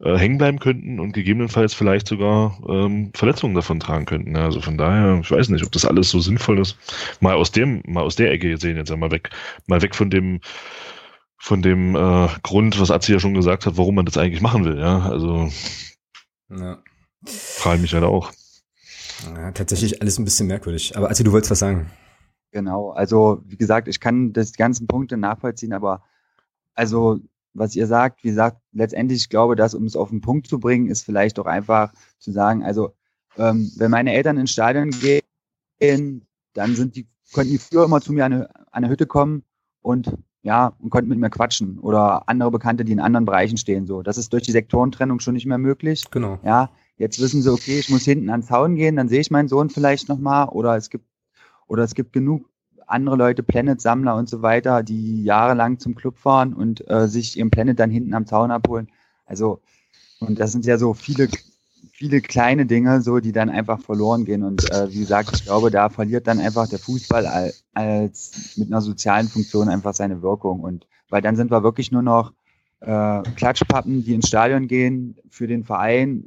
äh, 0.00 0.16
hängen 0.16 0.38
bleiben 0.38 0.58
könnten 0.58 0.98
und 0.98 1.12
gegebenenfalls 1.12 1.74
vielleicht 1.74 2.08
sogar 2.08 2.58
ähm, 2.68 3.12
Verletzungen 3.14 3.54
davon 3.54 3.80
tragen 3.80 4.04
könnten. 4.04 4.36
Also 4.36 4.60
von 4.60 4.76
daher, 4.76 5.20
ich 5.22 5.30
weiß 5.30 5.48
nicht, 5.48 5.64
ob 5.64 5.72
das 5.72 5.84
alles 5.84 6.10
so 6.10 6.18
sinnvoll 6.18 6.58
ist. 6.58 6.76
Mal 7.20 7.34
aus 7.34 7.52
dem, 7.52 7.82
mal 7.86 8.02
aus 8.02 8.16
der 8.16 8.32
Ecke 8.32 8.50
gesehen, 8.50 8.76
jetzt 8.76 8.90
einmal 8.90 9.12
weg, 9.12 9.30
mal 9.66 9.80
weg 9.82 9.94
von 9.94 10.10
dem 10.10 10.40
von 11.38 11.60
dem 11.60 11.96
äh, 11.96 12.28
Grund, 12.44 12.78
was 12.80 12.92
Azi 12.92 13.12
ja 13.12 13.18
schon 13.18 13.34
gesagt 13.34 13.66
hat, 13.66 13.76
warum 13.76 13.96
man 13.96 14.04
das 14.06 14.16
eigentlich 14.16 14.42
machen 14.42 14.64
will. 14.64 14.78
Ja, 14.78 15.00
also 15.00 15.50
ja. 16.58 16.82
frage 17.24 17.80
mich 17.80 17.94
halt 17.94 18.04
auch. 18.04 18.32
Ja, 19.24 19.52
tatsächlich 19.52 20.00
alles 20.00 20.18
ein 20.18 20.24
bisschen 20.24 20.46
merkwürdig. 20.46 20.96
Aber 20.96 21.10
Azi, 21.10 21.24
du 21.24 21.32
wolltest 21.32 21.50
was 21.50 21.60
sagen. 21.60 21.90
Genau, 22.50 22.90
also 22.90 23.42
wie 23.46 23.56
gesagt, 23.56 23.88
ich 23.88 24.00
kann 24.00 24.32
das 24.32 24.52
ganzen 24.52 24.86
Punkte 24.86 25.16
nachvollziehen, 25.16 25.72
aber 25.72 26.02
also 26.74 27.18
was 27.54 27.76
ihr 27.76 27.86
sagt, 27.86 28.24
wie 28.24 28.28
gesagt, 28.28 28.58
letztendlich 28.72 29.22
ich 29.22 29.28
glaube, 29.28 29.56
dass 29.56 29.74
um 29.74 29.84
es 29.84 29.96
auf 29.96 30.10
den 30.10 30.20
Punkt 30.20 30.46
zu 30.46 30.58
bringen, 30.58 30.88
ist 30.88 31.04
vielleicht 31.04 31.38
doch 31.38 31.46
einfach 31.46 31.92
zu 32.18 32.32
sagen, 32.32 32.62
also 32.62 32.94
ähm, 33.36 33.70
wenn 33.76 33.90
meine 33.90 34.12
Eltern 34.12 34.38
ins 34.38 34.52
Stadion 34.52 34.90
gehen 34.90 36.26
dann 36.54 36.76
sind 36.76 36.96
die, 36.96 37.08
konnten 37.32 37.50
die 37.50 37.58
früher 37.58 37.84
immer 37.84 38.00
zu 38.00 38.12
mir 38.12 38.24
an 38.24 38.32
eine, 38.32 38.56
an 38.56 38.84
eine 38.84 38.88
Hütte 38.88 39.06
kommen 39.06 39.44
und 39.80 40.16
ja, 40.42 40.72
und 40.80 40.90
konnten 40.90 41.08
mit 41.08 41.18
mir 41.18 41.30
quatschen 41.30 41.78
oder 41.78 42.28
andere 42.28 42.50
Bekannte, 42.50 42.84
die 42.84 42.92
in 42.92 43.00
anderen 43.00 43.24
Bereichen 43.24 43.56
stehen, 43.56 43.86
so. 43.86 44.02
Das 44.02 44.18
ist 44.18 44.32
durch 44.32 44.42
die 44.42 44.52
Sektorentrennung 44.52 45.20
schon 45.20 45.34
nicht 45.34 45.46
mehr 45.46 45.58
möglich. 45.58 46.04
Genau. 46.10 46.38
Ja, 46.44 46.70
jetzt 46.96 47.20
wissen 47.20 47.42
sie, 47.42 47.52
okay, 47.52 47.78
ich 47.78 47.90
muss 47.90 48.04
hinten 48.04 48.28
ans 48.30 48.46
Zaun 48.46 48.74
gehen, 48.74 48.96
dann 48.96 49.08
sehe 49.08 49.20
ich 49.20 49.30
meinen 49.30 49.48
Sohn 49.48 49.70
vielleicht 49.70 50.08
nochmal 50.08 50.48
oder 50.48 50.76
es 50.76 50.90
gibt, 50.90 51.06
oder 51.68 51.84
es 51.84 51.94
gibt 51.94 52.12
genug 52.12 52.48
andere 52.86 53.16
Leute, 53.16 53.42
Planet-Sammler 53.42 54.16
und 54.16 54.28
so 54.28 54.42
weiter, 54.42 54.82
die 54.82 55.22
jahrelang 55.24 55.78
zum 55.78 55.94
Club 55.94 56.18
fahren 56.18 56.52
und 56.52 56.88
äh, 56.90 57.08
sich 57.08 57.38
ihren 57.38 57.50
Planet 57.50 57.78
dann 57.78 57.90
hinten 57.90 58.12
am 58.12 58.26
Zaun 58.26 58.50
abholen. 58.50 58.88
Also, 59.24 59.60
und 60.20 60.38
das 60.38 60.52
sind 60.52 60.66
ja 60.66 60.76
so 60.76 60.92
viele, 60.92 61.28
viele 62.02 62.20
kleine 62.20 62.66
Dinge, 62.66 63.00
so, 63.00 63.20
die 63.20 63.30
dann 63.30 63.48
einfach 63.48 63.80
verloren 63.80 64.24
gehen. 64.24 64.42
Und 64.42 64.68
äh, 64.72 64.90
wie 64.90 64.98
gesagt, 64.98 65.30
ich 65.34 65.44
glaube, 65.44 65.70
da 65.70 65.88
verliert 65.88 66.26
dann 66.26 66.40
einfach 66.40 66.66
der 66.68 66.80
Fußball 66.80 67.26
als, 67.26 67.64
als 67.74 68.56
mit 68.56 68.66
einer 68.68 68.80
sozialen 68.80 69.28
Funktion 69.28 69.68
einfach 69.68 69.94
seine 69.94 70.20
Wirkung. 70.20 70.60
Und 70.60 70.88
weil 71.10 71.22
dann 71.22 71.36
sind 71.36 71.52
wir 71.52 71.62
wirklich 71.62 71.92
nur 71.92 72.02
noch 72.02 72.32
äh, 72.80 73.22
Klatschpappen, 73.36 74.02
die 74.02 74.14
ins 74.14 74.26
Stadion 74.26 74.66
gehen, 74.66 75.16
für 75.30 75.46
den 75.46 75.62
Verein 75.62 76.24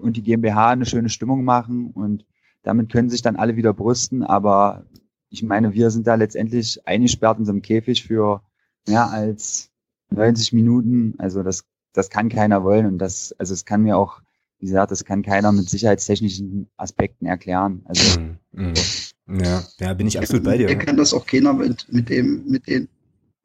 und 0.00 0.16
die 0.16 0.22
GmbH 0.22 0.70
eine 0.70 0.86
schöne 0.86 1.08
Stimmung 1.08 1.44
machen 1.44 1.92
und 1.92 2.24
damit 2.64 2.90
können 2.90 3.10
sich 3.10 3.22
dann 3.22 3.36
alle 3.36 3.54
wieder 3.54 3.72
brüsten, 3.72 4.24
aber 4.24 4.86
ich 5.30 5.44
meine, 5.44 5.72
wir 5.74 5.90
sind 5.90 6.08
da 6.08 6.16
letztendlich 6.16 6.84
eingesperrt 6.84 7.38
in 7.38 7.44
so 7.44 7.52
einem 7.52 7.62
Käfig 7.62 8.02
für 8.02 8.42
mehr 8.88 9.08
als 9.10 9.70
90 10.10 10.52
Minuten. 10.52 11.14
Also 11.18 11.44
das, 11.44 11.64
das 11.92 12.10
kann 12.10 12.28
keiner 12.28 12.64
wollen 12.64 12.86
und 12.86 12.98
das, 12.98 13.32
also 13.38 13.54
es 13.54 13.64
kann 13.64 13.82
mir 13.82 13.96
auch, 13.96 14.20
wie 14.58 14.66
gesagt, 14.66 14.90
das 14.90 15.04
kann 15.04 15.22
keiner 15.22 15.52
mit 15.52 15.68
sicherheitstechnischen 15.68 16.68
Aspekten 16.76 17.26
erklären. 17.26 17.82
Also 17.84 18.20
mm, 18.20 18.38
mm. 18.52 19.40
ja, 19.40 19.64
ja, 19.80 19.94
bin 19.94 20.06
ich 20.06 20.18
absolut 20.18 20.44
bei 20.44 20.56
dir. 20.56 20.68
Er 20.68 20.76
kann 20.76 20.96
das 20.96 21.12
auch 21.12 21.26
keiner 21.26 21.52
mit, 21.52 21.86
mit 21.92 22.08
dem, 22.08 22.44
mit 22.46 22.66
den, 22.66 22.88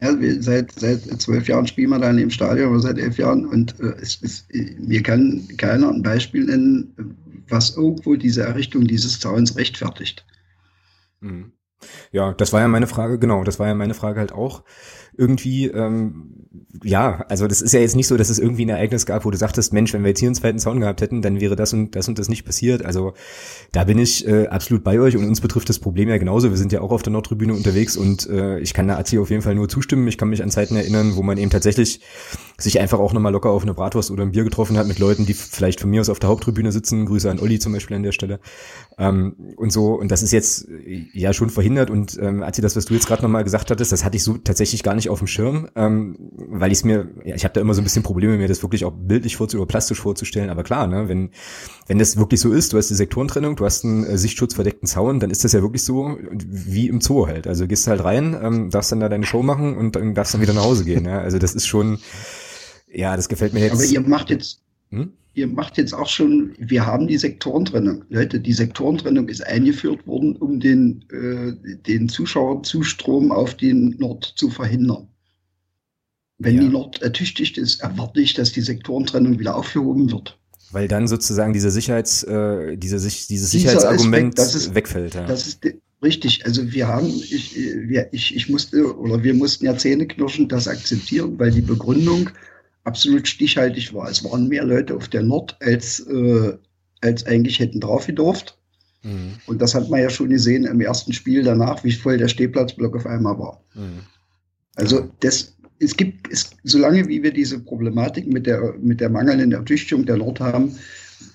ja, 0.01 0.15
seit, 0.39 0.71
seit 0.71 1.01
zwölf 1.21 1.47
Jahren 1.47 1.67
spielen 1.67 1.89
wir 1.89 1.99
da 1.99 2.09
in 2.09 2.17
dem 2.17 2.29
Stadion 2.29 2.71
oder 2.71 2.79
seit 2.79 2.97
elf 2.97 3.17
Jahren 3.17 3.45
und 3.45 3.79
äh, 3.79 3.93
es, 4.01 4.21
es, 4.21 4.47
mir 4.79 5.03
kann 5.03 5.47
keiner 5.57 5.89
ein 5.89 6.01
Beispiel 6.01 6.45
nennen, 6.45 7.15
was 7.49 7.75
irgendwo 7.75 8.15
diese 8.15 8.43
Errichtung 8.43 8.85
dieses 8.85 9.19
Zauns 9.19 9.57
rechtfertigt. 9.57 10.25
Mhm. 11.19 11.51
Ja, 12.11 12.33
das 12.33 12.53
war 12.53 12.61
ja 12.61 12.67
meine 12.67 12.87
Frage, 12.87 13.19
genau, 13.19 13.43
das 13.43 13.59
war 13.59 13.67
ja 13.67 13.75
meine 13.75 13.93
Frage 13.93 14.19
halt 14.19 14.31
auch 14.31 14.63
irgendwie, 15.17 15.67
ähm, 15.67 16.47
ja, 16.83 17.25
also 17.27 17.47
das 17.47 17.61
ist 17.61 17.73
ja 17.73 17.81
jetzt 17.81 17.95
nicht 17.95 18.07
so, 18.07 18.15
dass 18.15 18.29
es 18.29 18.39
irgendwie 18.39 18.65
ein 18.65 18.69
Ereignis 18.69 19.05
gab, 19.05 19.25
wo 19.25 19.31
du 19.31 19.37
sagtest, 19.37 19.73
Mensch, 19.73 19.93
wenn 19.93 20.03
wir 20.03 20.09
jetzt 20.09 20.19
hier 20.19 20.29
einen 20.29 20.35
zweiten 20.35 20.59
Zaun 20.59 20.79
gehabt 20.79 21.01
hätten, 21.01 21.21
dann 21.21 21.41
wäre 21.41 21.55
das 21.55 21.73
und 21.73 21.95
das 21.95 22.07
und 22.07 22.17
das 22.17 22.29
nicht 22.29 22.45
passiert. 22.45 22.85
Also 22.85 23.13
da 23.71 23.83
bin 23.83 23.99
ich 23.99 24.25
äh, 24.25 24.47
absolut 24.47 24.83
bei 24.83 24.99
euch 24.99 25.17
und 25.17 25.27
uns 25.27 25.41
betrifft 25.41 25.69
das 25.69 25.79
Problem 25.79 26.07
ja 26.07 26.17
genauso. 26.17 26.49
Wir 26.49 26.57
sind 26.57 26.71
ja 26.71 26.81
auch 26.81 26.91
auf 26.91 27.03
der 27.03 27.11
Nordtribüne 27.11 27.53
unterwegs 27.53 27.97
und 27.97 28.27
äh, 28.29 28.59
ich 28.59 28.73
kann 28.73 28.87
der 28.87 28.97
Azi 28.97 29.19
auf 29.19 29.29
jeden 29.29 29.41
Fall 29.41 29.55
nur 29.55 29.67
zustimmen. 29.67 30.07
Ich 30.07 30.17
kann 30.17 30.29
mich 30.29 30.41
an 30.41 30.49
Zeiten 30.49 30.75
erinnern, 30.75 31.15
wo 31.15 31.23
man 31.23 31.37
eben 31.37 31.51
tatsächlich 31.51 32.01
sich 32.57 32.79
einfach 32.79 32.99
auch 32.99 33.13
nochmal 33.13 33.33
locker 33.33 33.49
auf 33.49 33.63
eine 33.63 33.73
Bratwurst 33.73 34.11
oder 34.11 34.23
ein 34.23 34.31
Bier 34.31 34.43
getroffen 34.43 34.77
hat 34.77 34.87
mit 34.87 34.99
Leuten, 34.99 35.25
die 35.25 35.33
vielleicht 35.33 35.81
von 35.81 35.89
mir 35.89 36.01
aus 36.01 36.09
auf 36.09 36.19
der 36.19 36.29
Haupttribüne 36.29 36.71
sitzen. 36.71 37.05
Grüße 37.05 37.29
an 37.29 37.39
Olli 37.39 37.59
zum 37.59 37.73
Beispiel 37.73 37.97
an 37.97 38.03
der 38.03 38.11
Stelle. 38.11 38.39
Ähm, 38.97 39.35
und 39.57 39.71
so, 39.71 39.95
und 39.95 40.09
das 40.11 40.23
ist 40.23 40.31
jetzt 40.31 40.69
äh, 40.69 41.07
ja 41.13 41.33
schon 41.33 41.49
verhindert. 41.71 41.89
Und 41.89 42.17
ähm, 42.21 42.43
Azi, 42.43 42.61
das, 42.61 42.75
was 42.75 42.85
du 42.85 42.93
jetzt 42.93 43.07
gerade 43.07 43.21
nochmal 43.21 43.43
gesagt 43.43 43.71
hattest, 43.71 43.91
das 43.91 44.03
hatte 44.03 44.17
ich 44.17 44.23
so 44.23 44.37
tatsächlich 44.37 44.83
gar 44.83 44.95
nicht 44.95 45.09
auf 45.09 45.19
dem 45.19 45.27
Schirm, 45.27 45.69
ähm, 45.75 46.17
weil 46.49 46.71
ich 46.71 46.79
es 46.79 46.83
mir, 46.83 47.07
ja, 47.23 47.35
ich 47.35 47.43
habe 47.43 47.53
da 47.53 47.61
immer 47.61 47.73
so 47.73 47.81
ein 47.81 47.83
bisschen 47.83 48.03
Probleme, 48.03 48.37
mir 48.37 48.47
das 48.47 48.63
wirklich 48.63 48.85
auch 48.85 48.91
bildlich 48.91 49.35
vorzustellen 49.35 49.61
oder 49.61 49.69
plastisch 49.69 49.99
vorzustellen. 49.99 50.49
Aber 50.49 50.63
klar, 50.63 50.87
ne, 50.87 51.07
wenn, 51.07 51.31
wenn 51.87 51.99
das 51.99 52.17
wirklich 52.17 52.39
so 52.39 52.51
ist, 52.51 52.73
du 52.73 52.77
hast 52.77 52.89
die 52.89 52.95
Sektorentrennung, 52.95 53.55
du 53.55 53.65
hast 53.65 53.85
einen 53.85 54.03
äh, 54.03 54.17
sichtschutzverdeckten 54.17 54.87
Zaun, 54.87 55.19
dann 55.19 55.31
ist 55.31 55.43
das 55.43 55.53
ja 55.53 55.61
wirklich 55.61 55.83
so 55.83 56.17
wie 56.31 56.87
im 56.87 57.01
Zoo 57.01 57.27
halt. 57.27 57.47
Also 57.47 57.67
gehst 57.67 57.87
halt 57.87 58.03
rein, 58.03 58.37
ähm, 58.41 58.69
darfst 58.69 58.91
dann 58.91 58.99
da 58.99 59.09
deine 59.09 59.25
Show 59.25 59.43
machen 59.43 59.77
und 59.77 59.95
dann 59.95 60.13
darfst 60.13 60.33
dann 60.33 60.41
wieder 60.41 60.53
nach 60.53 60.63
Hause 60.63 60.85
gehen. 60.85 61.05
Ja? 61.05 61.19
Also 61.19 61.39
das 61.39 61.55
ist 61.55 61.67
schon, 61.67 61.99
ja, 62.91 63.15
das 63.15 63.29
gefällt 63.29 63.53
mir 63.53 63.61
jetzt. 63.61 63.73
Aber 63.73 63.83
ihr 63.83 64.01
macht 64.01 64.29
jetzt, 64.29 64.61
hm? 64.91 65.13
ihr 65.33 65.47
macht 65.47 65.77
jetzt 65.77 65.93
auch 65.93 66.07
schon, 66.07 66.53
wir 66.57 66.85
haben 66.85 67.07
die 67.07 67.17
Sektorentrennung. 67.17 68.03
Leute, 68.09 68.39
die 68.39 68.53
Sektorentrennung 68.53 69.29
ist 69.29 69.45
eingeführt 69.45 70.05
worden, 70.05 70.35
um 70.35 70.59
den, 70.59 71.05
äh, 71.11 71.53
den 71.87 72.09
Zuschauerzustrom 72.09 73.31
auf 73.31 73.55
den 73.55 73.95
Nord 73.97 74.33
zu 74.35 74.49
verhindern. 74.49 75.07
Wenn 76.37 76.55
ja. 76.55 76.61
die 76.61 76.69
Nord 76.69 77.01
ertüchtigt 77.01 77.57
ist, 77.57 77.81
erwarte 77.81 78.19
ich, 78.19 78.33
dass 78.33 78.51
die 78.51 78.61
Sektorentrennung 78.61 79.39
wieder 79.39 79.55
aufgehoben 79.55 80.11
wird. 80.11 80.37
Weil 80.71 80.87
dann 80.87 81.07
sozusagen 81.07 81.53
diese 81.53 81.69
Sicherheits, 81.69 82.23
äh, 82.23 82.77
diese, 82.77 82.97
dieses 82.97 83.51
Sicherheitsargument 83.51 84.39
Aspekt, 84.39 84.55
ist, 84.55 84.75
wegfällt. 84.75 85.15
Ja. 85.15 85.25
Das 85.25 85.45
ist 85.45 85.59
richtig. 86.01 86.45
Also 86.45 86.71
wir 86.71 86.87
haben, 86.87 87.07
ich, 87.07 87.55
wir, 87.55 88.07
ich, 88.11 88.35
ich 88.35 88.49
musste 88.49 88.97
oder 88.97 89.21
wir 89.23 89.33
mussten 89.33 89.65
ja 89.65 89.77
Zähne 89.77 90.07
knirschen, 90.07 90.47
das 90.47 90.67
akzeptieren, 90.67 91.37
weil 91.37 91.51
die 91.51 91.61
Begründung 91.61 92.29
absolut 92.83 93.27
stichhaltig 93.27 93.93
war. 93.93 94.09
Es 94.09 94.23
waren 94.23 94.47
mehr 94.47 94.63
Leute 94.63 94.95
auf 94.95 95.07
der 95.07 95.23
Nord, 95.23 95.57
als, 95.61 95.99
äh, 96.07 96.57
als 97.01 97.25
eigentlich 97.25 97.59
hätten 97.59 97.79
drauf 97.79 98.07
gedurft. 98.07 98.57
Mhm. 99.03 99.33
Und 99.47 99.61
das 99.61 99.75
hat 99.75 99.89
man 99.89 100.01
ja 100.01 100.09
schon 100.09 100.29
gesehen 100.29 100.65
im 100.65 100.81
ersten 100.81 101.13
Spiel 101.13 101.43
danach, 101.43 101.83
wie 101.83 101.91
voll 101.91 102.17
der 102.17 102.27
Stehplatzblock 102.27 102.95
auf 102.95 103.05
einmal 103.05 103.37
war. 103.39 103.63
Mhm. 103.73 104.01
Also 104.75 105.09
das, 105.19 105.55
es 105.79 105.95
gibt, 105.95 106.31
es, 106.31 106.51
solange 106.63 107.07
wie 107.07 107.23
wir 107.23 107.33
diese 107.33 107.59
Problematik 107.59 108.27
mit 108.27 108.45
der, 108.45 108.75
mit 108.79 109.01
der 109.01 109.09
mangelnden 109.09 109.51
Ertüchtigung 109.51 110.05
der 110.05 110.17
Nord 110.17 110.39
haben, 110.39 110.75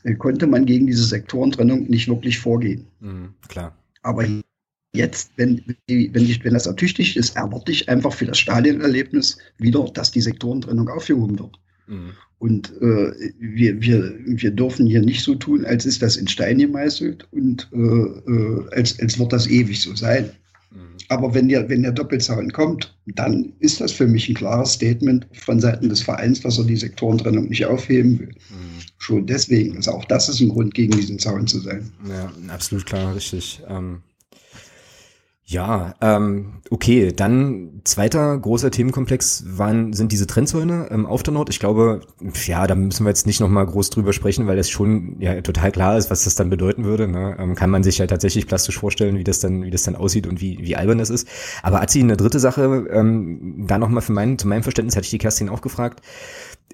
äh, 0.04 0.14
konnte 0.14 0.46
man 0.46 0.66
gegen 0.66 0.86
diese 0.86 1.04
Sektorentrennung 1.04 1.88
nicht 1.88 2.08
wirklich 2.08 2.38
vorgehen. 2.38 2.86
Mhm, 3.00 3.34
klar. 3.48 3.76
Aber 4.02 4.24
Jetzt, 4.96 5.30
wenn, 5.36 5.62
wenn, 5.86 6.24
ich, 6.24 6.44
wenn 6.44 6.54
das 6.54 6.66
ertüchtigt 6.66 7.16
ist, 7.16 7.36
erwarte 7.36 7.72
ich 7.72 7.88
einfach 7.88 8.12
für 8.12 8.26
das 8.26 8.38
Stadionerlebnis 8.38 9.38
wieder, 9.58 9.84
dass 9.94 10.10
die 10.10 10.20
Sektorentrennung 10.20 10.88
aufgehoben 10.88 11.38
wird. 11.38 11.58
Mhm. 11.86 12.12
Und 12.38 12.70
äh, 12.82 13.12
wir, 13.38 13.80
wir, 13.80 14.14
wir 14.24 14.50
dürfen 14.50 14.86
hier 14.86 15.00
nicht 15.00 15.22
so 15.22 15.34
tun, 15.34 15.64
als 15.64 15.86
ist 15.86 16.02
das 16.02 16.16
in 16.16 16.28
Stein 16.28 16.58
gemeißelt 16.58 17.26
und 17.32 17.68
äh, 17.72 17.76
äh, 17.76 18.68
als, 18.72 19.00
als 19.00 19.18
wird 19.18 19.32
das 19.32 19.46
ewig 19.46 19.80
so 19.80 19.94
sein. 19.94 20.30
Mhm. 20.70 20.96
Aber 21.08 21.32
wenn 21.32 21.48
der, 21.48 21.68
wenn 21.70 21.82
der 21.82 21.92
Doppelzaun 21.92 22.52
kommt, 22.52 22.94
dann 23.06 23.54
ist 23.60 23.80
das 23.80 23.92
für 23.92 24.06
mich 24.06 24.28
ein 24.28 24.34
klares 24.34 24.72
Statement 24.72 25.26
von 25.32 25.60
Seiten 25.60 25.88
des 25.88 26.02
Vereins, 26.02 26.42
dass 26.42 26.58
er 26.58 26.64
die 26.64 26.76
Sektorentrennung 26.76 27.48
nicht 27.48 27.64
aufheben 27.64 28.18
will. 28.18 28.34
Mhm. 28.50 28.82
Schon 28.98 29.26
deswegen. 29.26 29.76
Also 29.76 29.92
auch 29.92 30.04
das 30.04 30.28
ist 30.28 30.40
ein 30.40 30.50
Grund, 30.50 30.74
gegen 30.74 30.92
diesen 30.92 31.18
Zaun 31.18 31.46
zu 31.46 31.60
sein. 31.60 31.90
Ja, 32.06 32.30
absolut 32.48 32.84
klar, 32.84 33.14
richtig. 33.14 33.62
Ähm 33.68 34.02
ja, 35.48 35.94
ähm, 36.00 36.54
okay. 36.70 37.12
Dann 37.12 37.80
zweiter 37.84 38.36
großer 38.36 38.72
Themenkomplex 38.72 39.44
waren, 39.46 39.92
sind 39.92 40.10
diese 40.10 40.26
Trennzäune 40.26 40.88
ähm, 40.90 41.06
auf 41.06 41.22
der 41.22 41.34
Nord. 41.34 41.50
Ich 41.50 41.60
glaube, 41.60 42.00
ja, 42.46 42.66
da 42.66 42.74
müssen 42.74 43.04
wir 43.04 43.10
jetzt 43.10 43.28
nicht 43.28 43.38
nochmal 43.38 43.64
groß 43.64 43.90
drüber 43.90 44.12
sprechen, 44.12 44.48
weil 44.48 44.56
das 44.56 44.68
schon 44.68 45.20
ja 45.20 45.40
total 45.42 45.70
klar 45.70 45.96
ist, 45.96 46.10
was 46.10 46.24
das 46.24 46.34
dann 46.34 46.50
bedeuten 46.50 46.82
würde. 46.84 47.06
Ne? 47.06 47.36
Ähm, 47.38 47.54
kann 47.54 47.70
man 47.70 47.84
sich 47.84 47.98
ja 47.98 48.08
tatsächlich 48.08 48.48
plastisch 48.48 48.76
vorstellen, 48.76 49.18
wie 49.18 49.24
das 49.24 49.38
dann, 49.38 49.62
wie 49.62 49.70
das 49.70 49.84
dann 49.84 49.94
aussieht 49.94 50.26
und 50.26 50.40
wie, 50.40 50.58
wie 50.62 50.74
albern 50.74 50.98
das 50.98 51.10
ist. 51.10 51.28
Aber 51.62 51.80
Azi, 51.80 52.00
eine 52.00 52.16
dritte 52.16 52.40
Sache, 52.40 52.88
ähm, 52.90 53.66
da 53.68 53.78
nochmal 53.78 54.02
für 54.02 54.12
mein, 54.12 54.38
zu 54.38 54.48
meinem 54.48 54.64
Verständnis 54.64 54.96
hatte 54.96 55.04
ich 55.04 55.10
die 55.10 55.18
Kerstin 55.18 55.48
auch 55.48 55.60
gefragt. 55.60 56.02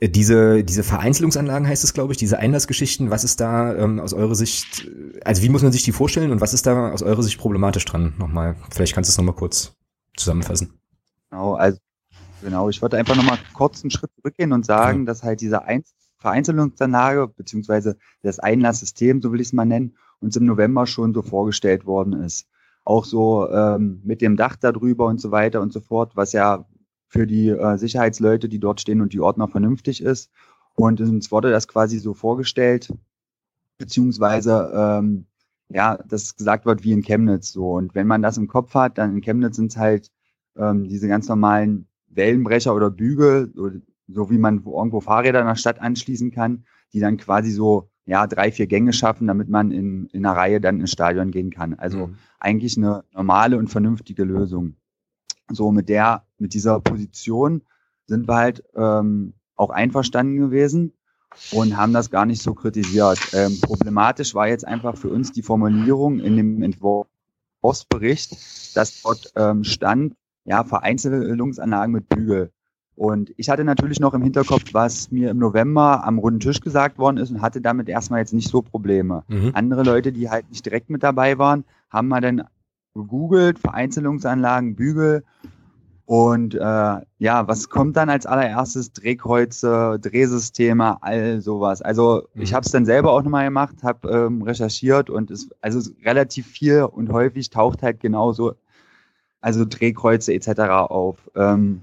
Äh, 0.02 0.08
diese, 0.08 0.64
diese 0.64 0.82
Vereinzelungsanlagen 0.82 1.66
heißt 1.66 1.84
es, 1.84 1.94
glaube 1.94 2.12
ich, 2.12 2.18
diese 2.18 2.38
Einlassgeschichten, 2.38 3.10
was 3.10 3.22
ist 3.22 3.40
da 3.40 3.74
ähm, 3.76 4.00
aus 4.00 4.12
eurer 4.12 4.34
Sicht, 4.34 4.90
also 5.24 5.42
wie 5.42 5.48
muss 5.48 5.62
man 5.62 5.70
sich 5.70 5.84
die 5.84 5.92
vorstellen 5.92 6.32
und 6.32 6.40
was 6.40 6.54
ist 6.54 6.66
da 6.66 6.90
aus 6.90 7.02
eurer 7.02 7.22
Sicht 7.22 7.38
problematisch 7.38 7.84
dran? 7.84 8.12
Nochmal, 8.18 8.56
vielleicht 8.70 8.94
kannst 8.94 9.08
du 9.08 9.12
es 9.12 9.18
nochmal 9.18 9.36
kurz 9.36 9.76
zusammenfassen. 10.16 10.74
Genau, 11.30 11.54
also 11.54 11.78
genau, 12.42 12.68
ich 12.68 12.82
wollte 12.82 12.98
einfach 12.98 13.14
nochmal 13.14 13.38
kurz 13.54 13.82
einen 13.82 13.92
Schritt 13.92 14.10
zurückgehen 14.16 14.52
und 14.52 14.66
sagen, 14.66 15.00
ja. 15.00 15.04
dass 15.06 15.22
halt 15.22 15.40
diese 15.40 15.64
Ein 15.64 15.84
Vereinzelungsanlage 16.18 17.28
beziehungsweise 17.28 17.96
das 18.22 18.38
Einlasssystem, 18.38 19.22
so 19.22 19.32
will 19.32 19.40
ich 19.40 19.48
es 19.48 19.52
mal 19.52 19.64
nennen, 19.64 19.96
uns 20.20 20.36
im 20.36 20.46
November 20.46 20.86
schon 20.86 21.14
so 21.14 21.22
vorgestellt 21.22 21.86
worden 21.86 22.12
ist. 22.12 22.46
Auch 22.84 23.04
so 23.04 23.48
ähm, 23.50 24.00
mit 24.04 24.20
dem 24.20 24.36
Dach 24.36 24.56
darüber 24.56 25.06
und 25.06 25.20
so 25.20 25.30
weiter 25.30 25.60
und 25.60 25.72
so 25.72 25.80
fort, 25.80 26.16
was 26.16 26.32
ja 26.32 26.64
für 27.12 27.26
die 27.26 27.50
äh, 27.50 27.76
Sicherheitsleute, 27.76 28.48
die 28.48 28.58
dort 28.58 28.80
stehen 28.80 29.02
und 29.02 29.12
die 29.12 29.20
Ordner 29.20 29.46
vernünftig 29.46 30.02
ist. 30.02 30.30
Und 30.74 30.98
uns 31.02 31.30
wurde 31.30 31.50
das 31.50 31.68
quasi 31.68 31.98
so 31.98 32.14
vorgestellt, 32.14 32.90
beziehungsweise 33.76 34.72
ähm, 34.74 35.26
ja, 35.68 35.98
dass 36.08 36.36
gesagt 36.36 36.64
wird 36.64 36.84
wie 36.84 36.92
in 36.92 37.02
Chemnitz 37.02 37.52
so. 37.52 37.72
Und 37.72 37.94
wenn 37.94 38.06
man 38.06 38.22
das 38.22 38.38
im 38.38 38.48
Kopf 38.48 38.72
hat, 38.74 38.96
dann 38.96 39.14
in 39.14 39.20
Chemnitz 39.20 39.56
sind 39.56 39.72
es 39.72 39.76
halt 39.76 40.10
ähm, 40.56 40.88
diese 40.88 41.06
ganz 41.06 41.28
normalen 41.28 41.86
Wellenbrecher 42.08 42.74
oder 42.74 42.90
Bügel, 42.90 43.52
so, 43.54 43.70
so 44.08 44.30
wie 44.30 44.38
man 44.38 44.64
irgendwo 44.64 45.00
Fahrräder 45.00 45.40
in 45.40 45.46
der 45.46 45.56
Stadt 45.56 45.80
anschließen 45.80 46.30
kann, 46.30 46.64
die 46.94 47.00
dann 47.00 47.18
quasi 47.18 47.50
so 47.50 47.90
ja 48.06 48.26
drei, 48.26 48.50
vier 48.50 48.66
Gänge 48.66 48.94
schaffen, 48.94 49.26
damit 49.26 49.50
man 49.50 49.70
in, 49.70 50.06
in 50.06 50.24
einer 50.24 50.36
Reihe 50.36 50.62
dann 50.62 50.80
ins 50.80 50.92
Stadion 50.92 51.30
gehen 51.30 51.50
kann. 51.50 51.74
Also 51.74 52.06
mhm. 52.06 52.16
eigentlich 52.40 52.78
eine 52.78 53.04
normale 53.12 53.58
und 53.58 53.68
vernünftige 53.68 54.24
Lösung. 54.24 54.76
So 55.50 55.72
mit 55.72 55.90
der, 55.90 56.24
mit 56.42 56.54
dieser 56.54 56.80
Position 56.80 57.62
sind 58.06 58.28
wir 58.28 58.36
halt 58.36 58.62
ähm, 58.76 59.32
auch 59.56 59.70
einverstanden 59.70 60.36
gewesen 60.36 60.92
und 61.52 61.76
haben 61.76 61.92
das 61.94 62.10
gar 62.10 62.26
nicht 62.26 62.42
so 62.42 62.52
kritisiert. 62.52 63.18
Ähm, 63.32 63.58
problematisch 63.60 64.34
war 64.34 64.48
jetzt 64.48 64.66
einfach 64.66 64.96
für 64.96 65.08
uns 65.08 65.32
die 65.32 65.42
Formulierung 65.42 66.20
in 66.20 66.36
dem 66.36 66.62
Entwurf 66.62 67.06
Forstbericht, 67.62 68.76
dass 68.76 69.02
dort 69.02 69.32
ähm, 69.36 69.64
stand, 69.64 70.14
ja, 70.44 70.64
Vereinzelungsanlagen 70.64 71.94
mit 71.94 72.08
Bügel. 72.08 72.50
Und 72.94 73.32
ich 73.36 73.48
hatte 73.48 73.64
natürlich 73.64 74.00
noch 74.00 74.12
im 74.12 74.22
Hinterkopf, 74.22 74.64
was 74.72 75.10
mir 75.10 75.30
im 75.30 75.38
November 75.38 76.04
am 76.04 76.18
runden 76.18 76.40
Tisch 76.40 76.60
gesagt 76.60 76.98
worden 76.98 77.16
ist 77.16 77.30
und 77.30 77.40
hatte 77.40 77.60
damit 77.60 77.88
erstmal 77.88 78.18
jetzt 78.18 78.34
nicht 78.34 78.48
so 78.48 78.60
Probleme. 78.60 79.22
Mhm. 79.28 79.52
Andere 79.54 79.82
Leute, 79.82 80.12
die 80.12 80.28
halt 80.28 80.50
nicht 80.50 80.66
direkt 80.66 80.90
mit 80.90 81.02
dabei 81.02 81.38
waren, 81.38 81.64
haben 81.88 82.08
mal 82.08 82.20
dann 82.20 82.44
gegoogelt, 82.94 83.58
Vereinzelungsanlagen, 83.58 84.74
Bügel. 84.74 85.24
Und 86.04 86.54
äh, 86.54 87.00
ja, 87.18 87.48
was 87.48 87.68
kommt 87.68 87.96
dann 87.96 88.10
als 88.10 88.26
allererstes? 88.26 88.92
Drehkreuze, 88.92 89.98
Drehsysteme, 90.00 91.02
all 91.02 91.40
sowas. 91.40 91.80
Also 91.80 92.24
mhm. 92.34 92.42
ich 92.42 92.54
habe 92.54 92.64
es 92.66 92.72
dann 92.72 92.84
selber 92.84 93.12
auch 93.12 93.22
nochmal 93.22 93.44
gemacht, 93.44 93.76
habe 93.82 94.08
ähm, 94.10 94.42
recherchiert 94.42 95.10
und 95.10 95.30
es 95.30 95.48
also 95.60 95.90
relativ 96.04 96.46
viel 96.46 96.82
und 96.82 97.12
häufig 97.12 97.50
taucht 97.50 97.82
halt 97.82 98.00
genauso, 98.00 98.54
also 99.40 99.64
Drehkreuze 99.64 100.34
etc. 100.34 100.60
auf. 100.88 101.30
Ähm, 101.36 101.82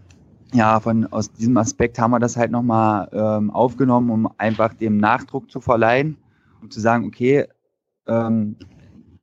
ja, 0.54 0.80
von 0.80 1.06
aus 1.08 1.32
diesem 1.32 1.58
Aspekt 1.58 2.00
haben 2.00 2.12
wir 2.12 2.20
das 2.20 2.36
halt 2.36 2.52
nochmal 2.52 3.10
ähm, 3.14 3.52
aufgenommen, 3.52 4.10
um 4.10 4.30
einfach 4.38 4.74
dem 4.74 4.98
Nachdruck 4.98 5.50
zu 5.50 5.62
verleihen, 5.62 6.18
um 6.62 6.70
zu 6.72 6.80
sagen, 6.80 7.06
okay, 7.06 7.46
ähm, 8.08 8.58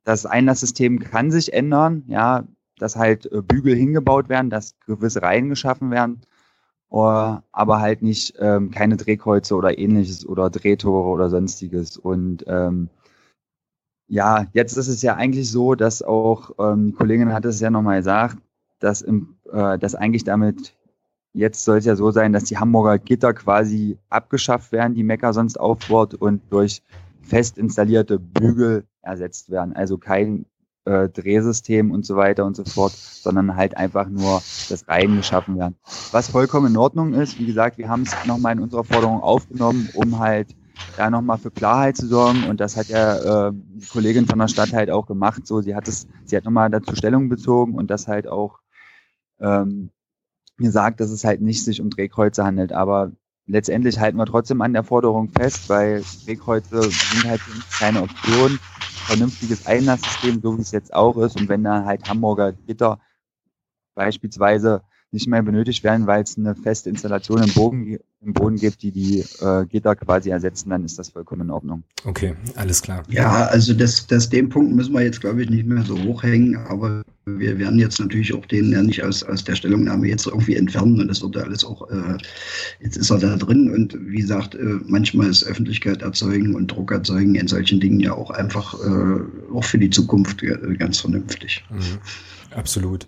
das 0.03 0.25
Einlasssystem 0.25 0.99
kann 0.99 1.31
sich 1.31 1.53
ändern, 1.53 2.03
ja, 2.07 2.45
dass 2.79 2.95
halt 2.95 3.31
äh, 3.31 3.41
Bügel 3.41 3.75
hingebaut 3.75 4.29
werden, 4.29 4.49
dass 4.49 4.75
gewisse 4.85 5.21
Reihen 5.21 5.49
geschaffen 5.49 5.91
werden, 5.91 6.21
uh, 6.91 7.37
aber 7.51 7.79
halt 7.79 8.01
nicht 8.01 8.35
ähm, 8.39 8.71
keine 8.71 8.97
Drehkreuze 8.97 9.55
oder 9.55 9.77
ähnliches 9.77 10.27
oder 10.27 10.49
Drehtore 10.49 11.09
oder 11.09 11.29
sonstiges. 11.29 11.97
Und 11.97 12.45
ähm, 12.47 12.89
ja, 14.07 14.45
jetzt 14.53 14.77
ist 14.77 14.87
es 14.87 15.01
ja 15.01 15.15
eigentlich 15.15 15.51
so, 15.51 15.75
dass 15.75 16.01
auch, 16.01 16.51
ähm, 16.59 16.87
die 16.87 16.93
Kollegin 16.93 17.33
hat 17.33 17.45
es 17.45 17.59
ja 17.59 17.69
nochmal 17.69 17.97
gesagt, 17.97 18.37
dass, 18.79 19.01
im, 19.01 19.37
äh, 19.51 19.77
dass 19.77 19.95
eigentlich 19.95 20.23
damit 20.23 20.77
Jetzt 21.37 21.65
soll 21.65 21.77
es 21.77 21.85
ja 21.85 21.95
so 21.95 22.09
sein, 22.09 22.33
dass 22.33 22.45
die 22.45 22.57
Hamburger 22.57 22.97
Gitter 22.97 23.31
quasi 23.31 23.99
abgeschafft 24.09 24.71
werden, 24.71 24.95
die 24.95 25.03
Mecker 25.03 25.33
sonst 25.33 25.59
aufbaut 25.59 26.15
und 26.15 26.41
durch 26.49 26.81
fest 27.21 27.59
installierte 27.59 28.17
Bügel 28.17 28.85
ersetzt 29.03 29.51
werden. 29.51 29.75
Also 29.75 29.99
kein 29.99 30.47
äh, 30.87 31.09
Drehsystem 31.09 31.91
und 31.91 32.05
so 32.05 32.15
weiter 32.15 32.45
und 32.45 32.55
so 32.55 32.63
fort, 32.63 32.93
sondern 32.93 33.55
halt 33.55 33.75
einfach 33.77 34.07
nur 34.07 34.41
das 34.69 34.87
Reihen 34.87 35.17
geschaffen 35.17 35.57
werden. 35.57 35.75
Was 36.11 36.29
vollkommen 36.29 36.67
in 36.67 36.77
Ordnung 36.77 37.13
ist, 37.13 37.39
wie 37.39 37.45
gesagt, 37.45 37.77
wir 37.77 37.89
haben 37.89 38.03
es 38.03 38.15
nochmal 38.25 38.53
in 38.53 38.63
unserer 38.63 38.83
Forderung 38.83 39.21
aufgenommen, 39.21 39.89
um 39.93 40.19
halt 40.19 40.55
da 40.95 41.09
nochmal 41.09 41.37
für 41.37 41.51
Klarheit 41.51 41.97
zu 41.97 42.07
sorgen 42.07 42.43
und 42.45 42.59
das 42.59 42.77
hat 42.77 42.87
ja 42.87 43.47
äh, 43.47 43.51
die 43.53 43.87
Kollegin 43.87 44.25
von 44.25 44.39
der 44.39 44.47
Stadt 44.47 44.73
halt 44.73 44.89
auch 44.89 45.05
gemacht. 45.05 45.45
So, 45.45 45.61
sie 45.61 45.75
hat 45.75 45.87
es, 45.87 46.07
sie 46.25 46.37
hat 46.37 46.45
nochmal 46.45 46.69
dazu 46.69 46.95
Stellung 46.95 47.29
bezogen 47.29 47.75
und 47.75 47.89
das 47.89 48.07
halt 48.07 48.27
auch 48.27 48.59
ähm, 49.39 49.89
gesagt, 50.57 50.99
dass 50.99 51.11
es 51.11 51.23
halt 51.23 51.41
nicht 51.41 51.63
sich 51.63 51.81
um 51.81 51.89
Drehkreuze 51.89 52.43
handelt, 52.43 52.71
aber 52.71 53.11
letztendlich 53.47 53.99
halten 53.99 54.17
wir 54.17 54.25
trotzdem 54.25 54.61
an 54.61 54.73
der 54.73 54.83
Forderung 54.83 55.29
fest, 55.29 55.69
weil 55.69 56.03
Drehkreuze 56.25 56.81
sind 56.81 57.25
halt 57.25 57.41
keine 57.79 58.01
Option. 58.01 58.59
Vernünftiges 59.05 59.65
Einlasssystem, 59.65 60.41
so 60.41 60.57
wie 60.57 60.61
es 60.61 60.71
jetzt 60.71 60.93
auch 60.93 61.17
ist. 61.17 61.37
Und 61.37 61.47
wenn 61.47 61.63
da 61.63 61.85
halt 61.85 62.07
Hamburger 62.09 62.51
Gitter 62.51 62.99
beispielsweise 63.95 64.83
nicht 65.17 65.27
mehr 65.27 65.41
benötigt 65.41 65.83
werden, 65.83 66.05
weil 66.05 66.23
es 66.23 66.37
eine 66.37 66.53
feste 66.55 66.89
Installation 66.89 67.41
im 67.41 67.51
Boden, 67.53 67.97
im 68.21 68.33
Boden 68.33 68.57
gibt, 68.57 68.83
die 68.83 68.91
die 68.91 69.25
äh, 69.41 69.65
Gitter 69.65 69.95
quasi 69.95 70.29
ersetzen, 70.29 70.69
dann 70.69 70.85
ist 70.85 70.99
das 70.99 71.09
vollkommen 71.09 71.41
in 71.41 71.49
Ordnung. 71.49 71.83
Okay, 72.05 72.35
alles 72.55 72.81
klar. 72.83 73.01
Ja, 73.09 73.45
also 73.47 73.73
das, 73.73 74.05
das 74.05 74.29
den 74.29 74.49
Punkt 74.49 74.75
müssen 74.75 74.93
wir 74.93 75.01
jetzt, 75.01 75.21
glaube 75.21 75.41
ich, 75.41 75.49
nicht 75.49 75.65
mehr 75.65 75.83
so 75.83 75.97
hochhängen, 76.03 76.55
aber 76.55 77.01
wir 77.25 77.57
werden 77.57 77.79
jetzt 77.79 77.99
natürlich 77.99 78.33
auch 78.33 78.45
den 78.45 78.71
ja 78.71 78.81
nicht 78.83 79.03
aus, 79.03 79.23
aus 79.23 79.43
der 79.43 79.55
Stellungnahme 79.55 80.07
jetzt 80.07 80.27
irgendwie 80.27 80.55
entfernen 80.55 81.01
und 81.01 81.07
das 81.07 81.21
wird 81.21 81.35
ja 81.35 81.41
alles 81.41 81.65
auch, 81.65 81.89
äh, 81.89 82.17
jetzt 82.79 82.95
ist 82.95 83.09
er 83.09 83.17
da 83.17 83.35
drin 83.35 83.73
und 83.73 83.97
wie 83.99 84.21
gesagt, 84.21 84.55
äh, 84.55 84.79
manchmal 84.85 85.29
ist 85.29 85.43
Öffentlichkeit 85.43 86.03
erzeugen 86.03 86.55
und 86.55 86.67
Druck 86.67 86.91
erzeugen 86.91 87.35
in 87.35 87.47
solchen 87.47 87.79
Dingen 87.79 87.99
ja 87.99 88.13
auch 88.13 88.29
einfach 88.29 88.75
äh, 88.75 89.53
auch 89.53 89.63
für 89.63 89.79
die 89.79 89.89
Zukunft 89.89 90.43
äh, 90.43 90.57
ganz 90.77 90.99
vernünftig. 90.99 91.65
Mhm. 91.69 91.99
Absolut. 92.55 93.07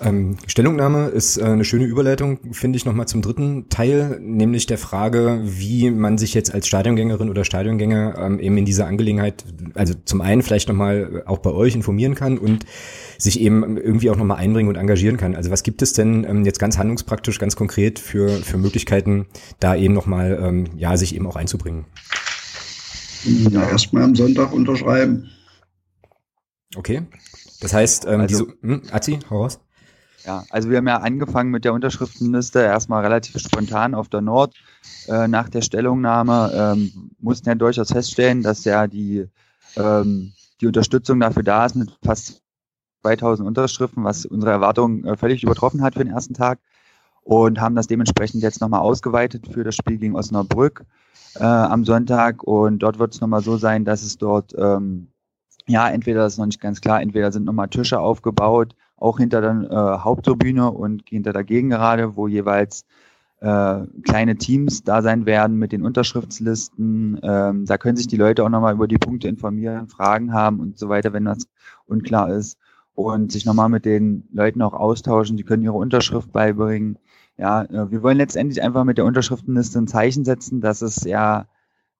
Ähm, 0.00 0.36
Stellungnahme 0.46 1.08
ist 1.08 1.36
äh, 1.36 1.44
eine 1.44 1.64
schöne 1.64 1.84
Überleitung, 1.84 2.38
finde 2.52 2.76
ich, 2.76 2.84
nochmal 2.84 3.06
zum 3.06 3.22
dritten 3.22 3.68
Teil, 3.68 4.18
nämlich 4.20 4.66
der 4.66 4.78
Frage, 4.78 5.40
wie 5.44 5.90
man 5.90 6.18
sich 6.18 6.34
jetzt 6.34 6.52
als 6.52 6.66
Stadiongängerin 6.66 7.30
oder 7.30 7.44
Stadiongänger 7.44 8.18
ähm, 8.18 8.40
eben 8.40 8.58
in 8.58 8.64
dieser 8.64 8.86
Angelegenheit, 8.86 9.44
also 9.74 9.94
zum 10.04 10.20
einen 10.20 10.42
vielleicht 10.42 10.68
nochmal 10.68 11.22
auch 11.26 11.38
bei 11.38 11.50
euch 11.50 11.74
informieren 11.74 12.14
kann 12.14 12.36
und 12.36 12.66
sich 13.16 13.40
eben 13.40 13.76
irgendwie 13.76 14.10
auch 14.10 14.16
nochmal 14.16 14.38
einbringen 14.38 14.68
und 14.68 14.76
engagieren 14.76 15.16
kann. 15.16 15.34
Also 15.34 15.50
was 15.50 15.62
gibt 15.62 15.82
es 15.82 15.92
denn 15.92 16.24
ähm, 16.28 16.44
jetzt 16.44 16.58
ganz 16.58 16.76
handlungspraktisch, 16.76 17.38
ganz 17.38 17.56
konkret 17.56 17.98
für, 17.98 18.28
für 18.28 18.58
Möglichkeiten, 18.58 19.26
da 19.60 19.76
eben 19.76 19.94
nochmal, 19.94 20.38
ähm, 20.42 20.66
ja, 20.76 20.96
sich 20.96 21.14
eben 21.14 21.26
auch 21.26 21.36
einzubringen? 21.36 21.84
Ja, 23.24 23.68
erstmal 23.68 24.02
am 24.02 24.14
Sonntag 24.14 24.52
unterschreiben. 24.52 25.30
Okay. 26.76 27.02
Das 27.60 27.72
heißt, 27.72 28.06
ähm, 28.06 28.20
also, 28.20 28.46
diese, 28.46 28.56
hm, 28.62 28.82
Azi, 28.90 29.18
hau 29.28 29.42
raus. 29.42 29.60
Ja, 30.24 30.44
also 30.50 30.68
wir 30.68 30.78
haben 30.78 30.88
ja 30.88 30.98
angefangen 30.98 31.50
mit 31.50 31.64
der 31.64 31.72
Unterschriftenliste 31.72 32.60
erstmal 32.60 33.02
relativ 33.02 33.40
spontan 33.40 33.94
auf 33.94 34.08
der 34.08 34.20
Nord. 34.20 34.54
Äh, 35.08 35.28
nach 35.28 35.48
der 35.48 35.62
Stellungnahme 35.62 36.52
ähm, 36.54 37.10
mussten 37.18 37.48
ja 37.48 37.54
durchaus 37.54 37.90
feststellen, 37.90 38.42
dass 38.42 38.64
ja 38.64 38.86
die, 38.86 39.26
ähm, 39.76 40.32
die 40.60 40.66
Unterstützung 40.66 41.20
dafür 41.20 41.42
da 41.42 41.64
ist 41.64 41.74
mit 41.74 41.90
fast 42.04 42.42
2000 43.02 43.48
Unterschriften, 43.48 44.04
was 44.04 44.26
unsere 44.26 44.52
Erwartungen 44.52 45.04
äh, 45.06 45.16
völlig 45.16 45.42
übertroffen 45.42 45.82
hat 45.82 45.94
für 45.94 46.04
den 46.04 46.12
ersten 46.12 46.34
Tag 46.34 46.58
und 47.22 47.60
haben 47.60 47.74
das 47.74 47.86
dementsprechend 47.86 48.42
jetzt 48.42 48.60
nochmal 48.60 48.80
ausgeweitet 48.80 49.48
für 49.50 49.64
das 49.64 49.74
Spiel 49.74 49.96
gegen 49.96 50.16
Osnabrück 50.16 50.84
äh, 51.36 51.44
am 51.44 51.84
Sonntag 51.84 52.42
und 52.42 52.80
dort 52.80 52.98
wird 52.98 53.14
es 53.14 53.20
nochmal 53.20 53.42
so 53.42 53.56
sein, 53.56 53.84
dass 53.84 54.02
es 54.02 54.18
dort 54.18 54.54
ähm, 54.58 55.08
ja, 55.66 55.88
entweder 55.88 56.20
das 56.20 56.34
ist 56.34 56.38
noch 56.38 56.46
nicht 56.46 56.60
ganz 56.60 56.80
klar, 56.80 57.00
entweder 57.00 57.32
sind 57.32 57.44
nochmal 57.44 57.68
Tische 57.68 58.00
aufgebaut, 58.00 58.74
auch 58.96 59.18
hinter 59.18 59.40
der 59.40 59.70
äh, 59.70 59.98
Haupttribüne 60.04 60.70
und 60.70 61.08
hinter 61.08 61.32
der 61.32 61.44
Gegengerade, 61.44 62.16
wo 62.16 62.28
jeweils 62.28 62.84
äh, 63.40 63.86
kleine 64.04 64.36
Teams 64.36 64.84
da 64.84 65.02
sein 65.02 65.26
werden 65.26 65.56
mit 65.56 65.72
den 65.72 65.82
Unterschriftslisten. 65.82 67.18
Ähm, 67.22 67.64
da 67.64 67.78
können 67.78 67.96
sich 67.96 68.06
die 68.06 68.16
Leute 68.16 68.44
auch 68.44 68.50
nochmal 68.50 68.74
über 68.74 68.86
die 68.86 68.98
Punkte 68.98 69.28
informieren, 69.28 69.88
Fragen 69.88 70.32
haben 70.32 70.60
und 70.60 70.78
so 70.78 70.88
weiter, 70.88 71.12
wenn 71.12 71.24
das 71.24 71.48
unklar 71.86 72.30
ist. 72.30 72.58
Und 72.94 73.32
sich 73.32 73.46
nochmal 73.46 73.70
mit 73.70 73.86
den 73.86 74.28
Leuten 74.32 74.60
auch 74.60 74.74
austauschen. 74.74 75.38
Die 75.38 75.44
können 75.44 75.62
ihre 75.62 75.72
Unterschrift 75.72 76.32
beibringen. 76.32 76.98
Ja, 77.38 77.62
äh, 77.62 77.90
wir 77.90 78.02
wollen 78.02 78.18
letztendlich 78.18 78.62
einfach 78.62 78.84
mit 78.84 78.98
der 78.98 79.06
Unterschriftenliste 79.06 79.78
ein 79.78 79.86
Zeichen 79.86 80.26
setzen, 80.26 80.60
dass 80.60 80.82
es 80.82 81.04
ja, 81.04 81.46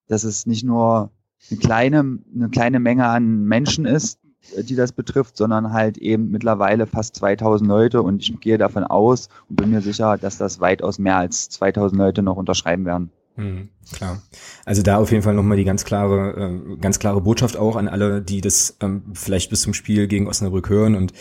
dass 0.09 0.25
es 0.25 0.44
nicht 0.44 0.64
nur 0.64 1.11
eine 1.50 1.59
kleine, 1.59 2.18
eine 2.35 2.48
kleine 2.50 2.81
Menge 2.81 3.07
an 3.07 3.44
Menschen 3.44 3.87
ist, 3.87 4.18
die 4.57 4.74
das 4.74 4.92
betrifft, 4.92 5.37
sondern 5.37 5.72
halt 5.72 5.98
eben 5.98 6.31
mittlerweile 6.31 6.87
fast 6.87 7.16
2000 7.16 7.68
Leute 7.68 8.03
und 8.03 8.22
ich 8.22 8.40
gehe 8.40 8.59
davon 8.59 8.85
aus 8.85 9.29
und 9.48 9.57
bin 9.57 9.70
mir 9.70 9.81
sicher, 9.81 10.16
dass 10.18 10.38
das 10.38 10.61
weitaus 10.61 10.98
mehr 10.98 11.16
als 11.16 11.48
2000 11.50 11.98
Leute 11.98 12.22
noch 12.22 12.37
unterschreiben 12.37 12.85
werden. 12.85 13.11
Mhm, 13.40 13.70
klar. 13.90 14.22
Also 14.66 14.83
da 14.83 14.98
auf 14.98 15.11
jeden 15.11 15.22
Fall 15.22 15.33
nochmal 15.33 15.57
die 15.57 15.64
ganz 15.64 15.87
klare, 15.87 16.35
äh, 16.37 16.76
ganz 16.76 16.98
klare 16.98 17.22
Botschaft 17.22 17.57
auch 17.57 17.76
an 17.76 17.88
alle, 17.88 18.20
die 18.20 18.42
das 18.42 18.76
ähm, 18.81 19.03
vielleicht 19.14 19.48
bis 19.48 19.62
zum 19.62 19.72
Spiel 19.72 20.09
gegen 20.09 20.29
Osnabrück 20.29 20.68
hören 20.68 20.94
und 20.94 21.14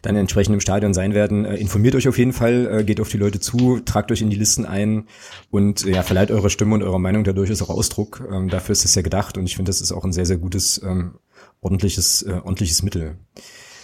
dann 0.00 0.16
entsprechend 0.16 0.54
im 0.54 0.60
Stadion 0.60 0.94
sein 0.94 1.12
werden. 1.12 1.44
Äh, 1.44 1.56
informiert 1.56 1.94
euch 1.94 2.08
auf 2.08 2.16
jeden 2.16 2.32
Fall, 2.32 2.78
äh, 2.80 2.84
geht 2.84 2.98
auf 2.98 3.10
die 3.10 3.18
Leute 3.18 3.40
zu, 3.40 3.80
tragt 3.80 4.10
euch 4.10 4.22
in 4.22 4.30
die 4.30 4.36
Listen 4.36 4.64
ein 4.64 5.04
und 5.50 5.84
ja, 5.84 6.02
verleiht 6.02 6.30
eure 6.30 6.48
Stimme 6.48 6.74
und 6.74 6.82
eure 6.82 7.00
Meinung 7.00 7.24
dadurch 7.24 7.50
ist 7.50 7.60
auch 7.60 7.68
Ausdruck. 7.68 8.26
Ähm, 8.32 8.48
dafür 8.48 8.72
ist 8.72 8.86
es 8.86 8.94
ja 8.94 9.02
gedacht 9.02 9.36
und 9.36 9.44
ich 9.44 9.56
finde, 9.56 9.68
das 9.68 9.82
ist 9.82 9.92
auch 9.92 10.04
ein 10.04 10.14
sehr, 10.14 10.26
sehr 10.26 10.38
gutes, 10.38 10.80
ähm, 10.82 11.18
ordentliches, 11.60 12.22
äh, 12.22 12.40
ordentliches 12.42 12.82
Mittel. 12.82 13.16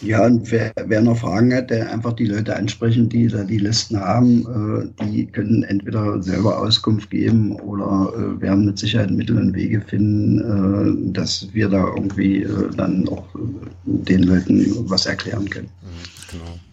Ja, 0.03 0.27
und 0.27 0.51
wer, 0.51 0.73
wer 0.87 1.01
noch 1.01 1.19
Fragen 1.19 1.55
hat, 1.55 1.71
der 1.71 1.91
einfach 1.93 2.13
die 2.15 2.27
Leute 2.27 2.57
ansprechen, 2.57 3.09
die 3.09 3.29
da 3.29 3.45
die 3.45 3.59
Listen 3.59 3.99
haben. 3.99 4.91
Äh, 5.01 5.05
die 5.05 5.27
können 5.27 5.63
entweder 5.63 6.21
selber 6.23 6.59
Auskunft 6.59 7.11
geben 7.11 7.53
oder 7.61 8.13
äh, 8.17 8.41
werden 8.41 8.67
mit 8.67 8.79
Sicherheit 8.79 9.13
Mittel 9.13 9.39
und 9.39 9.55
Wege 9.55 9.81
finden, 9.81 10.41
äh, 10.41 11.13
dass 11.13 11.49
wir 11.53 11.69
da 11.69 11.87
irgendwie 11.95 12.43
äh, 12.43 12.71
dann 12.77 13.09
auch 13.09 13.25
äh, 13.37 13.39
den 13.85 14.25
Leuten 14.25 14.67
was 14.91 15.07
erklären 15.07 15.49
können. 15.49 15.69
Mhm, 15.83 16.31
genau. 16.33 16.72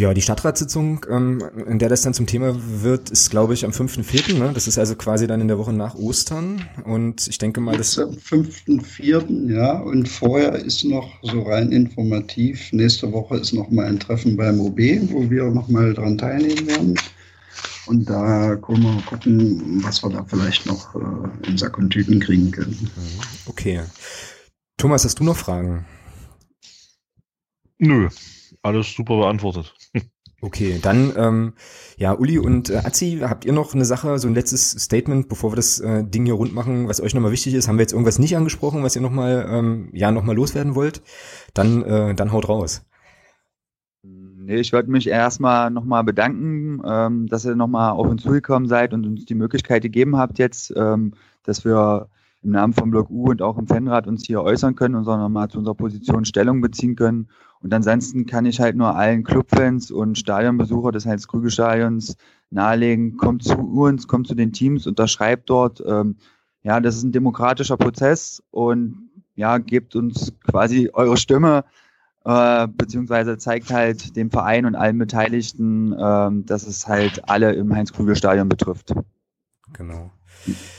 Ja, 0.00 0.14
die 0.14 0.22
Stadtratssitzung, 0.22 1.04
ähm, 1.10 1.44
in 1.66 1.78
der 1.78 1.90
das 1.90 2.00
dann 2.00 2.14
zum 2.14 2.26
Thema 2.26 2.56
wird, 2.58 3.10
ist, 3.10 3.28
glaube 3.28 3.52
ich, 3.52 3.66
am 3.66 3.70
5.4. 3.70 4.38
Ne? 4.38 4.50
Das 4.54 4.66
ist 4.66 4.78
also 4.78 4.96
quasi 4.96 5.26
dann 5.26 5.42
in 5.42 5.48
der 5.48 5.58
Woche 5.58 5.74
nach 5.74 5.94
Ostern. 5.94 6.64
Und 6.84 7.28
ich 7.28 7.36
denke 7.36 7.60
mal, 7.60 7.76
das... 7.76 7.98
Am 7.98 8.08
5.4., 8.14 9.52
ja. 9.52 9.78
Und 9.78 10.08
vorher 10.08 10.54
ist 10.54 10.84
noch 10.84 11.12
so 11.20 11.42
rein 11.42 11.70
informativ, 11.70 12.72
nächste 12.72 13.12
Woche 13.12 13.36
ist 13.36 13.52
noch 13.52 13.68
mal 13.68 13.84
ein 13.84 14.00
Treffen 14.00 14.38
beim 14.38 14.58
OB, 14.60 14.78
wo 15.10 15.28
wir 15.28 15.50
noch 15.50 15.68
mal 15.68 15.92
dran 15.92 16.16
teilnehmen 16.16 16.66
werden. 16.66 16.94
Und 17.84 18.08
da 18.08 18.56
können 18.56 18.82
wir 18.82 19.02
gucken, 19.02 19.84
was 19.84 20.02
wir 20.02 20.08
da 20.08 20.24
vielleicht 20.26 20.64
noch 20.64 20.94
äh, 20.94 21.46
in 21.46 21.58
Sack 21.58 21.76
und 21.76 21.90
Tüten 21.90 22.20
kriegen 22.20 22.50
können. 22.50 22.90
Okay. 23.44 23.82
Thomas, 24.78 25.04
hast 25.04 25.20
du 25.20 25.24
noch 25.24 25.36
Fragen? 25.36 25.84
Nö, 27.76 28.08
alles 28.62 28.94
super 28.94 29.16
beantwortet. 29.18 29.74
Okay, 30.42 30.78
dann 30.80 31.12
ähm, 31.16 31.52
ja, 31.98 32.14
Uli 32.14 32.38
und 32.38 32.70
äh, 32.70 32.78
Azi, 32.78 33.18
habt 33.20 33.44
ihr 33.44 33.52
noch 33.52 33.74
eine 33.74 33.84
Sache, 33.84 34.18
so 34.18 34.26
ein 34.26 34.32
letztes 34.32 34.70
Statement, 34.70 35.28
bevor 35.28 35.52
wir 35.52 35.56
das 35.56 35.80
äh, 35.80 36.02
Ding 36.02 36.24
hier 36.24 36.32
rund 36.32 36.54
machen, 36.54 36.88
was 36.88 37.02
euch 37.02 37.12
nochmal 37.12 37.30
wichtig 37.32 37.52
ist? 37.52 37.68
Haben 37.68 37.76
wir 37.76 37.82
jetzt 37.82 37.92
irgendwas 37.92 38.18
nicht 38.18 38.38
angesprochen, 38.38 38.82
was 38.82 38.96
ihr 38.96 39.02
nochmal 39.02 39.46
ähm, 39.50 39.90
ja 39.92 40.10
nochmal 40.10 40.36
loswerden 40.36 40.74
wollt? 40.74 41.02
Dann 41.52 41.82
äh, 41.82 42.14
dann 42.14 42.32
haut 42.32 42.48
raus. 42.48 42.86
Nee, 44.02 44.56
ich 44.56 44.72
wollte 44.72 44.90
mich 44.90 45.06
erstmal 45.06 45.70
nochmal 45.70 46.04
bedanken, 46.04 46.80
ähm, 46.86 47.26
dass 47.26 47.44
ihr 47.44 47.54
nochmal 47.54 47.92
auf 47.92 48.08
uns 48.08 48.22
zugekommen 48.22 48.66
seid 48.66 48.94
und 48.94 49.04
uns 49.04 49.26
die 49.26 49.34
Möglichkeit 49.34 49.82
gegeben 49.82 50.16
habt 50.16 50.38
jetzt, 50.38 50.72
ähm, 50.74 51.12
dass 51.42 51.66
wir 51.66 52.08
im 52.42 52.50
Namen 52.52 52.72
vom 52.72 52.90
Block 52.90 53.10
U 53.10 53.30
und 53.30 53.42
auch 53.42 53.58
im 53.58 53.66
Fanrat 53.66 54.06
uns 54.06 54.24
hier 54.26 54.42
äußern 54.42 54.74
können 54.74 54.94
und 54.94 55.04
nochmal 55.04 55.48
zu 55.48 55.58
unserer 55.58 55.74
Position 55.74 56.24
Stellung 56.24 56.60
beziehen 56.60 56.96
können. 56.96 57.28
Und 57.60 57.74
ansonsten 57.74 58.24
kann 58.24 58.46
ich 58.46 58.60
halt 58.60 58.76
nur 58.76 58.96
allen 58.96 59.24
Clubfans 59.24 59.90
und 59.90 60.16
Stadionbesucher 60.16 60.92
des 60.92 61.04
Heinz-Krügel-Stadions 61.04 62.16
nahelegen, 62.50 63.16
kommt 63.18 63.44
zu 63.44 63.58
uns, 63.58 64.08
kommt 64.08 64.26
zu 64.26 64.34
den 64.34 64.52
Teams, 64.52 64.86
unterschreibt 64.86 65.50
dort. 65.50 65.82
Ähm, 65.86 66.16
ja, 66.62 66.80
das 66.80 66.96
ist 66.96 67.02
ein 67.02 67.12
demokratischer 67.12 67.76
Prozess 67.76 68.42
und 68.50 69.10
ja, 69.34 69.58
gebt 69.58 69.94
uns 69.94 70.32
quasi 70.50 70.90
eure 70.92 71.16
Stimme, 71.16 71.64
äh, 72.24 72.66
beziehungsweise 72.68 73.38
zeigt 73.38 73.70
halt 73.70 74.16
dem 74.16 74.30
Verein 74.30 74.66
und 74.66 74.74
allen 74.74 74.98
Beteiligten, 74.98 75.92
äh, 75.92 76.30
dass 76.44 76.66
es 76.66 76.88
halt 76.88 77.28
alle 77.28 77.52
im 77.52 77.74
Heinz-Krügel-Stadion 77.74 78.48
betrifft. 78.48 78.94
Genau. 79.74 80.10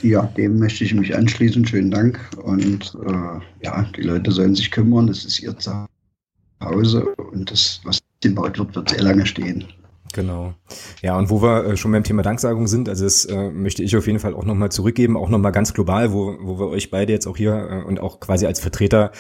Ja, 0.02 0.24
dem 0.24 0.58
möchte 0.60 0.84
ich 0.84 0.93
mich 0.93 1.15
anschließen. 1.15 1.65
Schönen 1.65 1.91
Dank. 1.91 2.19
Und 2.43 2.97
äh, 3.06 3.65
ja, 3.65 3.84
die 3.95 4.02
Leute 4.02 4.32
sollen 4.32 4.56
sich 4.56 4.71
kümmern. 4.71 5.08
Das 5.08 5.26
ist 5.26 5.39
ihr 5.39 5.56
Zuhause 5.58 7.06
und 7.15 7.52
das, 7.52 7.82
was 7.84 8.00
gebaut 8.21 8.58
wird, 8.58 8.76
wird 8.76 8.89
sehr 8.89 9.04
lange 9.04 9.26
stehen. 9.26 9.65
Genau. 10.13 10.54
Ja, 11.02 11.17
und 11.17 11.30
wo 11.30 11.41
wir 11.41 11.65
äh, 11.65 11.78
schon 11.78 11.91
beim 11.91 12.04
Thema 12.04 12.21
Danksagung 12.21 12.67
sind, 12.67 12.89
also 12.89 13.06
das 13.06 13.26
äh, 13.26 13.50
möchte 13.50 13.84
ich 13.84 13.95
auf 13.95 14.08
jeden 14.08 14.19
Fall 14.19 14.34
auch 14.34 14.45
nochmal 14.45 14.71
zurückgeben, 14.71 15.17
auch 15.17 15.30
nochmal 15.30 15.52
ganz 15.52 15.74
global, 15.74 16.12
wo, 16.12 16.36
wo 16.41 16.60
wir 16.60 16.67
euch 16.67 16.91
beide 16.91 17.13
jetzt 17.13 17.28
auch 17.28 17.38
hier 17.38 17.54
äh, 17.54 17.88
und 17.88 18.00
auch 18.00 18.19
quasi 18.19 18.45
als 18.45 18.60
Vertreter 18.60 19.12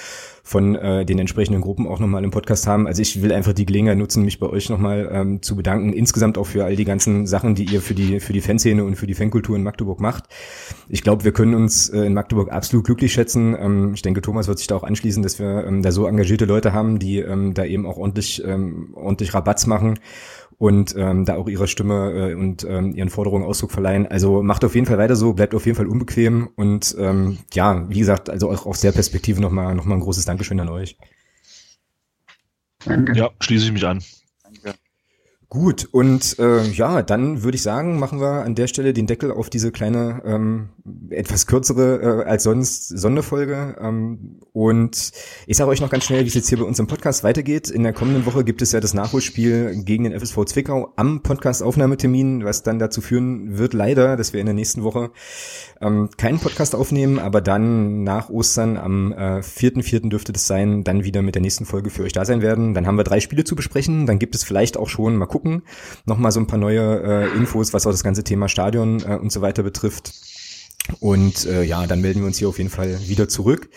von 0.43 0.75
äh, 0.75 1.05
den 1.05 1.19
entsprechenden 1.19 1.61
Gruppen 1.61 1.87
auch 1.87 1.99
nochmal 1.99 2.23
im 2.23 2.31
Podcast 2.31 2.67
haben. 2.67 2.87
Also 2.87 3.01
ich 3.01 3.21
will 3.21 3.31
einfach 3.31 3.53
die 3.53 3.65
Gelegenheit 3.65 3.97
nutzen, 3.97 4.23
mich 4.25 4.39
bei 4.39 4.47
euch 4.47 4.69
nochmal 4.69 5.09
ähm, 5.11 5.41
zu 5.41 5.55
bedanken. 5.55 5.93
Insgesamt 5.93 6.37
auch 6.37 6.47
für 6.47 6.65
all 6.65 6.75
die 6.75 6.85
ganzen 6.85 7.27
Sachen, 7.27 7.55
die 7.55 7.65
ihr 7.65 7.81
für 7.81 7.93
die, 7.93 8.19
für 8.19 8.33
die 8.33 8.41
Fanszene 8.41 8.83
und 8.83 8.95
für 8.95 9.07
die 9.07 9.13
Fankultur 9.13 9.55
in 9.55 9.63
Magdeburg 9.63 9.99
macht. 9.99 10.25
Ich 10.89 11.03
glaube, 11.03 11.23
wir 11.23 11.31
können 11.31 11.53
uns 11.53 11.89
äh, 11.89 12.01
in 12.01 12.13
Magdeburg 12.13 12.51
absolut 12.51 12.85
glücklich 12.85 13.13
schätzen. 13.13 13.55
Ähm, 13.59 13.93
ich 13.93 14.01
denke, 14.01 14.21
Thomas 14.21 14.47
wird 14.47 14.57
sich 14.57 14.67
da 14.67 14.75
auch 14.75 14.83
anschließen, 14.83 15.21
dass 15.21 15.39
wir 15.39 15.65
ähm, 15.65 15.83
da 15.83 15.91
so 15.91 16.07
engagierte 16.07 16.45
Leute 16.45 16.73
haben, 16.73 16.99
die 16.99 17.19
ähm, 17.19 17.53
da 17.53 17.63
eben 17.63 17.85
auch 17.85 17.97
ordentlich, 17.97 18.43
ähm, 18.43 18.93
ordentlich 18.95 19.33
Rabatz 19.33 19.67
machen 19.67 19.99
und 20.61 20.93
ähm, 20.95 21.25
da 21.25 21.37
auch 21.37 21.49
ihre 21.49 21.67
Stimme 21.67 22.11
äh, 22.11 22.35
und 22.35 22.63
ähm, 22.65 22.93
ihren 22.93 23.09
Forderungen 23.09 23.43
Ausdruck 23.43 23.71
verleihen. 23.71 24.05
Also 24.05 24.43
macht 24.43 24.63
auf 24.63 24.75
jeden 24.75 24.85
Fall 24.85 24.99
weiter 24.99 25.15
so, 25.15 25.33
bleibt 25.33 25.55
auf 25.55 25.65
jeden 25.65 25.75
Fall 25.75 25.87
unbequem 25.87 26.49
und 26.55 26.95
ähm, 26.99 27.39
ja, 27.51 27.89
wie 27.89 27.97
gesagt, 27.97 28.29
also 28.29 28.51
auch 28.51 28.67
aus 28.67 28.79
der 28.79 28.91
Perspektive 28.91 29.41
nochmal 29.41 29.73
noch 29.73 29.85
mal 29.85 29.95
ein 29.95 30.01
großes 30.01 30.25
Dankeschön 30.25 30.59
an 30.59 30.69
euch. 30.69 30.97
Danke. 32.85 33.13
Ja, 33.13 33.31
schließe 33.39 33.65
ich 33.65 33.71
mich 33.71 33.87
an. 33.87 34.03
Gut, 35.53 35.89
und 35.91 36.39
äh, 36.39 36.63
ja, 36.69 37.01
dann 37.01 37.43
würde 37.43 37.57
ich 37.57 37.61
sagen, 37.61 37.99
machen 37.99 38.21
wir 38.21 38.45
an 38.45 38.55
der 38.55 38.67
Stelle 38.67 38.93
den 38.93 39.05
Deckel 39.05 39.33
auf 39.33 39.49
diese 39.49 39.73
kleine, 39.73 40.21
ähm, 40.23 40.69
etwas 41.09 41.45
kürzere 41.45 42.23
äh, 42.23 42.29
als 42.29 42.43
sonst 42.43 42.87
Sonderfolge. 42.87 43.75
Ähm, 43.81 44.39
und 44.53 45.11
ich 45.47 45.57
sage 45.57 45.69
euch 45.69 45.81
noch 45.81 45.89
ganz 45.89 46.05
schnell, 46.05 46.23
wie 46.23 46.29
es 46.29 46.35
jetzt 46.35 46.47
hier 46.47 46.59
bei 46.59 46.63
uns 46.63 46.79
im 46.79 46.87
Podcast 46.87 47.25
weitergeht. 47.25 47.69
In 47.69 47.83
der 47.83 47.91
kommenden 47.91 48.25
Woche 48.25 48.45
gibt 48.45 48.61
es 48.61 48.71
ja 48.71 48.79
das 48.79 48.93
Nachholspiel 48.93 49.83
gegen 49.83 50.05
den 50.05 50.17
FSV 50.17 50.45
Zwickau 50.45 50.93
am 50.95 51.21
Podcast-Aufnahmetermin, 51.21 52.45
was 52.45 52.63
dann 52.63 52.79
dazu 52.79 53.01
führen 53.01 53.57
wird, 53.57 53.73
leider, 53.73 54.15
dass 54.15 54.31
wir 54.31 54.39
in 54.39 54.45
der 54.45 54.55
nächsten 54.55 54.83
Woche 54.83 55.11
ähm, 55.81 56.09
keinen 56.15 56.39
Podcast 56.39 56.75
aufnehmen, 56.75 57.19
aber 57.19 57.41
dann 57.41 58.03
nach 58.03 58.29
Ostern 58.29 58.77
am 58.77 59.11
äh, 59.11 59.41
4.4. 59.41 60.07
dürfte 60.07 60.31
das 60.31 60.47
sein, 60.47 60.85
dann 60.85 61.03
wieder 61.03 61.21
mit 61.21 61.35
der 61.35 61.41
nächsten 61.41 61.65
Folge 61.65 61.89
für 61.89 62.03
euch 62.03 62.13
da 62.13 62.23
sein 62.23 62.41
werden. 62.41 62.73
Dann 62.73 62.87
haben 62.87 62.95
wir 62.95 63.03
drei 63.03 63.19
Spiele 63.19 63.43
zu 63.43 63.57
besprechen. 63.57 64.05
Dann 64.05 64.17
gibt 64.17 64.33
es 64.33 64.45
vielleicht 64.45 64.77
auch 64.77 64.87
schon, 64.87 65.17
mal 65.17 65.25
gucken, 65.25 65.40
nochmal 66.05 66.31
so 66.31 66.39
ein 66.39 66.47
paar 66.47 66.59
neue 66.59 67.01
äh, 67.03 67.37
Infos, 67.37 67.73
was 67.73 67.85
auch 67.85 67.91
das 67.91 68.03
ganze 68.03 68.23
Thema 68.23 68.47
Stadion 68.47 69.01
äh, 69.01 69.15
und 69.15 69.31
so 69.31 69.41
weiter 69.41 69.63
betrifft. 69.63 70.13
Und 70.99 71.45
äh, 71.45 71.63
ja, 71.63 71.85
dann 71.87 72.01
melden 72.01 72.21
wir 72.21 72.27
uns 72.27 72.37
hier 72.37 72.49
auf 72.49 72.57
jeden 72.57 72.69
Fall 72.69 72.99
wieder 73.07 73.27
zurück. 73.27 73.69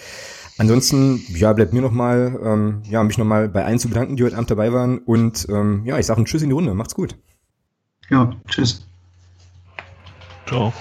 Ansonsten, 0.57 1.21
ja, 1.29 1.53
bleibt 1.53 1.73
mir 1.73 1.83
nochmal, 1.83 2.39
ähm, 2.43 2.83
ja, 2.89 3.03
mich 3.03 3.19
nochmal 3.19 3.49
bei 3.49 3.65
allen 3.65 3.79
zu 3.81 3.89
bedanken, 3.89 4.17
die 4.17 4.23
heute 4.23 4.37
Abend 4.37 4.51
dabei 4.51 4.73
waren. 4.73 4.99
Und 4.99 5.47
ähm, 5.49 5.83
ja, 5.85 5.99
ich 5.99 6.07
sage 6.07 6.21
ein 6.21 6.27
Tschüss 6.27 6.43
in 6.43 6.51
die 6.51 6.55
Runde. 6.55 6.75
Macht's 6.75 6.95
gut. 6.95 7.17
Ja, 8.09 8.31
tschüss. 8.49 8.87
Ciao. 10.47 10.73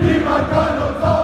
Niemand 0.00 0.50
kann 0.50 0.78
uns 0.82 1.17